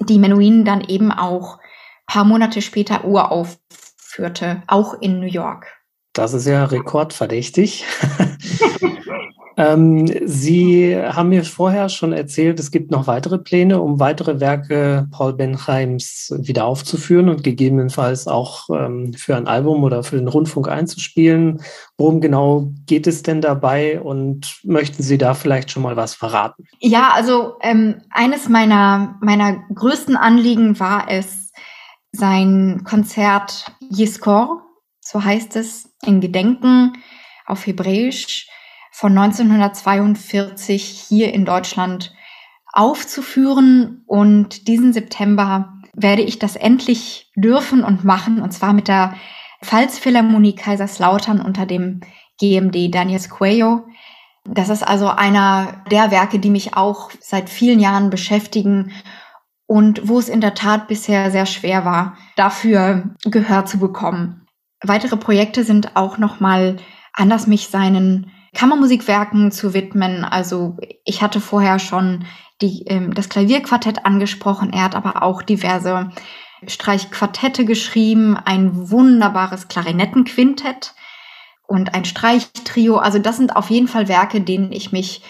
die 0.00 0.18
Menuhin 0.18 0.64
dann 0.64 0.82
eben 0.82 1.10
auch 1.10 1.58
paar 2.06 2.24
Monate 2.24 2.60
später 2.60 3.04
uraufführte, 3.04 4.62
auch 4.66 5.00
in 5.00 5.20
New 5.20 5.26
York. 5.26 5.66
Das 6.12 6.34
ist 6.34 6.46
ja 6.46 6.64
rekordverdächtig. 6.66 7.86
ähm, 9.56 10.06
Sie 10.26 10.96
haben 10.96 11.30
mir 11.30 11.44
vorher 11.44 11.88
schon 11.88 12.12
erzählt, 12.12 12.58
es 12.60 12.70
gibt 12.70 12.90
noch 12.90 13.06
weitere 13.06 13.38
Pläne, 13.38 13.80
um 13.80 14.00
weitere 14.00 14.40
Werke 14.40 15.08
Paul 15.10 15.34
Benheims 15.34 16.34
wieder 16.38 16.64
aufzuführen 16.64 17.28
und 17.28 17.44
gegebenenfalls 17.44 18.26
auch 18.26 18.68
ähm, 18.70 19.12
für 19.14 19.36
ein 19.36 19.46
Album 19.46 19.84
oder 19.84 20.02
für 20.02 20.16
den 20.16 20.28
Rundfunk 20.28 20.68
einzuspielen. 20.68 21.62
Worum 21.96 22.20
genau 22.20 22.72
geht 22.86 23.06
es 23.06 23.22
denn 23.22 23.40
dabei 23.40 24.00
und 24.00 24.60
möchten 24.64 25.02
Sie 25.02 25.18
da 25.18 25.34
vielleicht 25.34 25.70
schon 25.70 25.82
mal 25.82 25.96
was 25.96 26.14
verraten? 26.14 26.64
Ja, 26.80 27.10
also 27.14 27.54
ähm, 27.62 28.02
eines 28.10 28.48
meiner, 28.48 29.16
meiner 29.20 29.62
größten 29.74 30.16
Anliegen 30.16 30.78
war 30.80 31.06
es, 31.08 31.50
sein 32.14 32.82
Konzert 32.84 33.72
Yiskor 33.90 34.62
so 35.02 35.22
heißt 35.22 35.56
es, 35.56 35.90
in 36.02 36.20
Gedenken 36.20 36.94
auf 37.46 37.66
Hebräisch 37.66 38.48
von 39.02 39.18
1942 39.18 41.06
hier 41.08 41.34
in 41.34 41.44
Deutschland 41.44 42.14
aufzuführen. 42.72 44.04
Und 44.06 44.68
diesen 44.68 44.92
September 44.92 45.72
werde 45.92 46.22
ich 46.22 46.38
das 46.38 46.54
endlich 46.54 47.32
dürfen 47.34 47.82
und 47.82 48.04
machen, 48.04 48.40
und 48.40 48.52
zwar 48.52 48.72
mit 48.72 48.86
der 48.86 49.14
Pfalzphilharmonie 49.60 50.54
Kaiserslautern 50.54 51.40
unter 51.40 51.66
dem 51.66 52.02
GMD 52.38 52.94
Daniels 52.94 53.28
Cuello. 53.28 53.88
Das 54.44 54.68
ist 54.68 54.84
also 54.84 55.08
einer 55.08 55.82
der 55.90 56.12
Werke, 56.12 56.38
die 56.38 56.50
mich 56.50 56.76
auch 56.76 57.10
seit 57.18 57.50
vielen 57.50 57.80
Jahren 57.80 58.08
beschäftigen 58.08 58.92
und 59.66 60.06
wo 60.06 60.20
es 60.20 60.28
in 60.28 60.40
der 60.40 60.54
Tat 60.54 60.86
bisher 60.86 61.32
sehr 61.32 61.46
schwer 61.46 61.84
war, 61.84 62.16
dafür 62.36 63.16
Gehör 63.24 63.66
zu 63.66 63.80
bekommen. 63.80 64.46
Weitere 64.80 65.16
Projekte 65.16 65.64
sind 65.64 65.96
auch 65.96 66.18
nochmal 66.18 66.76
anders 67.12 67.48
mich 67.48 67.66
seinen 67.66 68.30
Kammermusikwerken 68.54 69.50
zu 69.50 69.74
widmen. 69.74 70.24
Also 70.24 70.76
ich 71.04 71.22
hatte 71.22 71.40
vorher 71.40 71.78
schon 71.78 72.24
die, 72.60 72.84
ähm, 72.86 73.14
das 73.14 73.28
Klavierquartett 73.28 74.04
angesprochen. 74.04 74.72
Er 74.72 74.84
hat 74.84 74.94
aber 74.94 75.22
auch 75.22 75.42
diverse 75.42 76.10
Streichquartette 76.66 77.64
geschrieben, 77.64 78.36
ein 78.36 78.90
wunderbares 78.90 79.68
Klarinettenquintett 79.68 80.94
und 81.66 81.94
ein 81.94 82.04
Streichtrio. 82.04 82.98
Also 82.98 83.18
das 83.18 83.36
sind 83.36 83.56
auf 83.56 83.70
jeden 83.70 83.88
Fall 83.88 84.08
Werke, 84.08 84.40
denen 84.40 84.72
ich 84.72 84.92
mich 84.92 85.22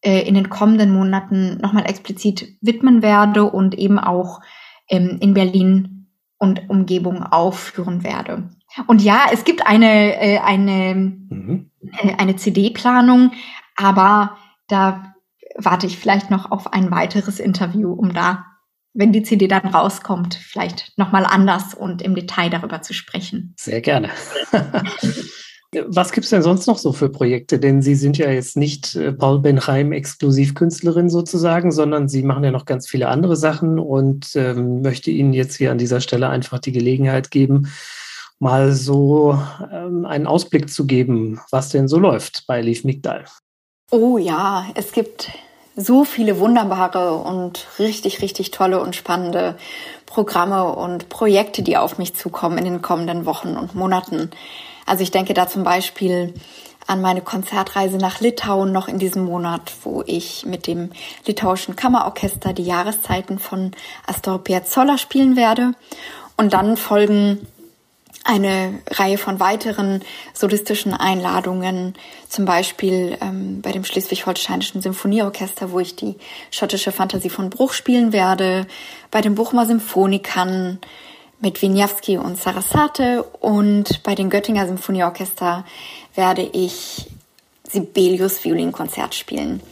äh, 0.00 0.26
in 0.26 0.34
den 0.34 0.48
kommenden 0.48 0.92
Monaten 0.92 1.58
nochmal 1.58 1.88
explizit 1.88 2.56
widmen 2.60 3.02
werde 3.02 3.44
und 3.44 3.76
eben 3.76 3.98
auch 3.98 4.40
ähm, 4.88 5.18
in 5.20 5.34
Berlin 5.34 6.06
und 6.38 6.70
Umgebung 6.70 7.22
aufführen 7.24 8.04
werde. 8.04 8.48
Und 8.86 9.02
ja, 9.02 9.22
es 9.32 9.44
gibt 9.44 9.66
eine, 9.66 10.20
äh, 10.20 10.38
eine, 10.38 10.94
mhm. 10.94 11.67
Äh, 11.82 12.14
eine 12.16 12.36
CD-Planung, 12.36 13.32
aber 13.76 14.36
da 14.68 15.14
warte 15.56 15.86
ich 15.86 15.98
vielleicht 15.98 16.30
noch 16.30 16.50
auf 16.50 16.72
ein 16.72 16.90
weiteres 16.90 17.40
Interview, 17.40 17.92
um 17.92 18.12
da, 18.14 18.44
wenn 18.94 19.12
die 19.12 19.22
CD 19.22 19.48
dann 19.48 19.66
rauskommt, 19.66 20.34
vielleicht 20.34 20.96
nochmal 20.96 21.24
anders 21.26 21.74
und 21.74 22.02
im 22.02 22.14
Detail 22.14 22.50
darüber 22.50 22.82
zu 22.82 22.94
sprechen. 22.94 23.54
Sehr 23.58 23.80
gerne. 23.80 24.10
Was 25.86 26.12
gibt 26.12 26.24
es 26.24 26.30
denn 26.30 26.42
sonst 26.42 26.66
noch 26.66 26.78
so 26.78 26.94
für 26.94 27.10
Projekte? 27.10 27.58
Denn 27.58 27.82
Sie 27.82 27.94
sind 27.94 28.16
ja 28.16 28.30
jetzt 28.30 28.56
nicht 28.56 28.96
äh, 28.96 29.12
Paul 29.12 29.40
Benheim 29.40 29.92
Exklusivkünstlerin 29.92 31.10
sozusagen, 31.10 31.72
sondern 31.72 32.08
Sie 32.08 32.22
machen 32.22 32.42
ja 32.42 32.50
noch 32.50 32.64
ganz 32.64 32.88
viele 32.88 33.08
andere 33.08 33.36
Sachen 33.36 33.78
und 33.78 34.34
ähm, 34.34 34.80
möchte 34.80 35.10
Ihnen 35.10 35.34
jetzt 35.34 35.56
hier 35.56 35.70
an 35.70 35.76
dieser 35.76 36.00
Stelle 36.00 36.30
einfach 36.30 36.58
die 36.58 36.72
Gelegenheit 36.72 37.30
geben, 37.30 37.68
mal 38.40 38.72
so 38.72 39.38
ähm, 39.72 40.06
einen 40.06 40.26
Ausblick 40.26 40.70
zu 40.70 40.86
geben, 40.86 41.40
was 41.50 41.70
denn 41.70 41.88
so 41.88 41.98
läuft 41.98 42.44
bei 42.46 42.60
Leaf 42.60 42.84
Migdal. 42.84 43.24
Oh 43.90 44.18
ja, 44.18 44.66
es 44.74 44.92
gibt 44.92 45.30
so 45.76 46.04
viele 46.04 46.38
wunderbare 46.38 47.14
und 47.14 47.66
richtig, 47.78 48.20
richtig 48.20 48.50
tolle 48.50 48.80
und 48.80 48.96
spannende 48.96 49.56
Programme 50.06 50.72
und 50.74 51.08
Projekte, 51.08 51.62
die 51.62 51.76
auf 51.76 51.98
mich 51.98 52.14
zukommen 52.14 52.58
in 52.58 52.64
den 52.64 52.82
kommenden 52.82 53.26
Wochen 53.26 53.56
und 53.56 53.74
Monaten. 53.74 54.30
Also 54.86 55.02
ich 55.02 55.10
denke 55.10 55.34
da 55.34 55.46
zum 55.46 55.64
Beispiel 55.64 56.34
an 56.86 57.00
meine 57.00 57.20
Konzertreise 57.20 57.98
nach 57.98 58.20
Litauen 58.20 58.72
noch 58.72 58.88
in 58.88 58.98
diesem 58.98 59.24
Monat, 59.24 59.72
wo 59.84 60.02
ich 60.06 60.46
mit 60.46 60.66
dem 60.66 60.90
litauischen 61.26 61.76
Kammerorchester 61.76 62.52
die 62.54 62.64
Jahreszeiten 62.64 63.38
von 63.38 63.72
Astor 64.06 64.42
Piazzolla 64.42 64.96
spielen 64.96 65.36
werde. 65.36 65.72
Und 66.36 66.54
dann 66.54 66.76
folgen 66.76 67.46
eine 68.28 68.78
Reihe 68.90 69.16
von 69.16 69.40
weiteren 69.40 70.04
solistischen 70.34 70.92
Einladungen, 70.92 71.94
zum 72.28 72.44
Beispiel 72.44 73.16
ähm, 73.22 73.62
bei 73.62 73.72
dem 73.72 73.84
Schleswig-Holsteinischen 73.84 74.82
Symphonieorchester, 74.82 75.72
wo 75.72 75.80
ich 75.80 75.96
die 75.96 76.16
schottische 76.50 76.92
Fantasie 76.92 77.30
von 77.30 77.48
Bruch 77.48 77.72
spielen 77.72 78.12
werde, 78.12 78.66
bei 79.10 79.22
den 79.22 79.34
Bochumer 79.34 79.64
Symphonikern, 79.64 80.78
mit 81.40 81.62
Wieniawski 81.62 82.18
und 82.18 82.40
Sarasate 82.40 83.22
und 83.22 84.02
bei 84.02 84.14
den 84.14 84.28
Göttinger 84.28 84.66
Symphonieorchester 84.66 85.64
werde 86.16 86.42
ich 86.42 87.06
Sibelius 87.62 88.44
Violinkonzert 88.44 89.14
spielen. 89.14 89.62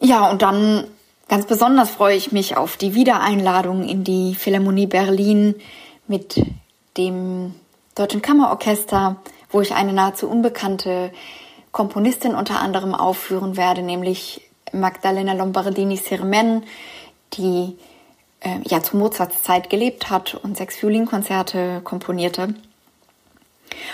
Ja, 0.00 0.30
und 0.30 0.40
dann 0.40 0.84
ganz 1.28 1.46
besonders 1.46 1.90
freue 1.90 2.16
ich 2.16 2.30
mich 2.30 2.56
auf 2.56 2.76
die 2.76 2.94
Wiedereinladung 2.94 3.88
in 3.88 4.04
die 4.04 4.36
Philharmonie 4.36 4.86
Berlin 4.86 5.56
mit 6.06 6.40
dem 6.96 7.54
Deutschen 7.94 8.22
Kammerorchester, 8.22 9.16
wo 9.50 9.60
ich 9.60 9.74
eine 9.74 9.92
nahezu 9.92 10.28
unbekannte 10.28 11.12
Komponistin 11.72 12.34
unter 12.34 12.60
anderem 12.60 12.94
aufführen 12.94 13.56
werde, 13.56 13.82
nämlich 13.82 14.42
Magdalena 14.72 15.32
Lombardini-Sirmen, 15.34 16.64
die 17.34 17.76
äh, 18.40 18.58
ja 18.64 18.82
zu 18.82 18.96
Mozarts 18.96 19.42
Zeit 19.42 19.70
gelebt 19.70 20.10
hat 20.10 20.34
und 20.34 20.56
sechs 20.56 20.82
Violinkonzerte 20.82 21.80
komponierte. 21.84 22.54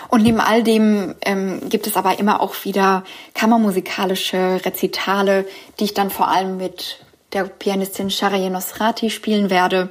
Und 0.09 0.23
neben 0.23 0.41
all 0.41 0.63
dem 0.63 1.15
ähm, 1.23 1.69
gibt 1.69 1.87
es 1.87 1.97
aber 1.97 2.19
immer 2.19 2.41
auch 2.41 2.65
wieder 2.65 3.05
kammermusikalische 3.35 4.61
Rezitale, 4.65 5.47
die 5.79 5.85
ich 5.85 5.95
dann 5.95 6.11
vor 6.11 6.29
allem 6.29 6.57
mit 6.57 7.05
der 7.33 7.45
Pianistin 7.45 8.11
Sharaye 8.11 8.51
Nosrati 8.51 9.11
spielen 9.11 9.51
werde. 9.51 9.91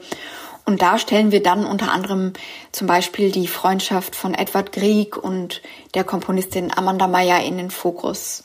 Und 0.67 0.81
da 0.81 0.99
stellen 0.99 1.31
wir 1.31 1.41
dann 1.41 1.65
unter 1.65 1.93
anderem 1.93 2.33
zum 2.73 2.87
Beispiel 2.87 3.31
die 3.31 3.47
Freundschaft 3.47 4.17
von 4.17 4.33
Edward 4.33 4.73
Grieg 4.73 5.15
und 5.15 5.61
der 5.93 6.03
Komponistin 6.03 6.73
Amanda 6.75 7.07
Meyer 7.07 7.41
in 7.41 7.57
den 7.57 7.71
Fokus. 7.71 8.43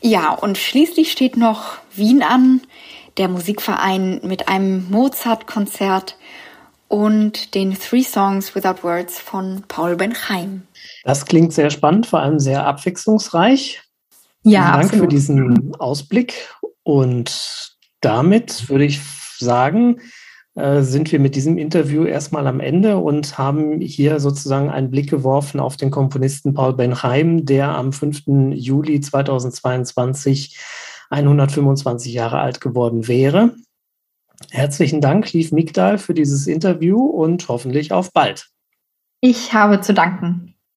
Ja, 0.00 0.32
und 0.32 0.56
schließlich 0.56 1.12
steht 1.12 1.36
noch 1.36 1.74
Wien 1.94 2.22
an, 2.22 2.62
der 3.18 3.28
Musikverein 3.28 4.22
mit 4.22 4.48
einem 4.48 4.90
Mozart-Konzert 4.90 6.16
und 6.88 7.54
den 7.54 7.78
Three 7.78 8.02
Songs 8.02 8.54
Without 8.54 8.82
Words 8.82 9.18
von 9.18 9.62
Paul 9.68 9.96
Benheim. 9.96 10.62
Das 11.04 11.26
klingt 11.26 11.52
sehr 11.52 11.68
spannend, 11.68 12.06
vor 12.06 12.20
allem 12.20 12.38
sehr 12.38 12.66
abwechslungsreich. 12.66 13.82
Ja, 14.42 14.60
Vielen 14.60 14.72
Dank 14.72 14.84
absolut. 14.84 15.04
für 15.04 15.08
diesen 15.08 15.74
Ausblick. 15.76 16.48
Und 16.82 17.76
damit 18.00 18.70
würde 18.70 18.86
ich 18.86 19.02
sagen, 19.38 20.00
sind 20.54 21.10
wir 21.10 21.18
mit 21.18 21.34
diesem 21.34 21.56
Interview 21.56 22.04
erstmal 22.04 22.46
am 22.46 22.60
Ende 22.60 22.98
und 22.98 23.38
haben 23.38 23.80
hier 23.80 24.20
sozusagen 24.20 24.68
einen 24.68 24.90
Blick 24.90 25.08
geworfen 25.08 25.60
auf 25.60 25.78
den 25.78 25.90
Komponisten 25.90 26.52
Paul 26.52 26.74
Benheim, 26.74 27.46
der 27.46 27.70
am 27.70 27.92
5. 27.92 28.24
Juli 28.52 29.00
2022 29.00 30.58
125 31.08 32.12
Jahre 32.12 32.38
alt 32.38 32.60
geworden 32.60 33.08
wäre. 33.08 33.54
Herzlichen 34.50 35.00
Dank, 35.00 35.32
Lief 35.32 35.52
Migdal, 35.52 35.98
für 35.98 36.14
dieses 36.14 36.46
Interview 36.46 36.98
und 36.98 37.48
hoffentlich 37.48 37.92
auf 37.92 38.12
bald. 38.12 38.48
Ich 39.20 39.54
habe 39.54 39.80
zu 39.80 39.94
danken. 39.94 40.51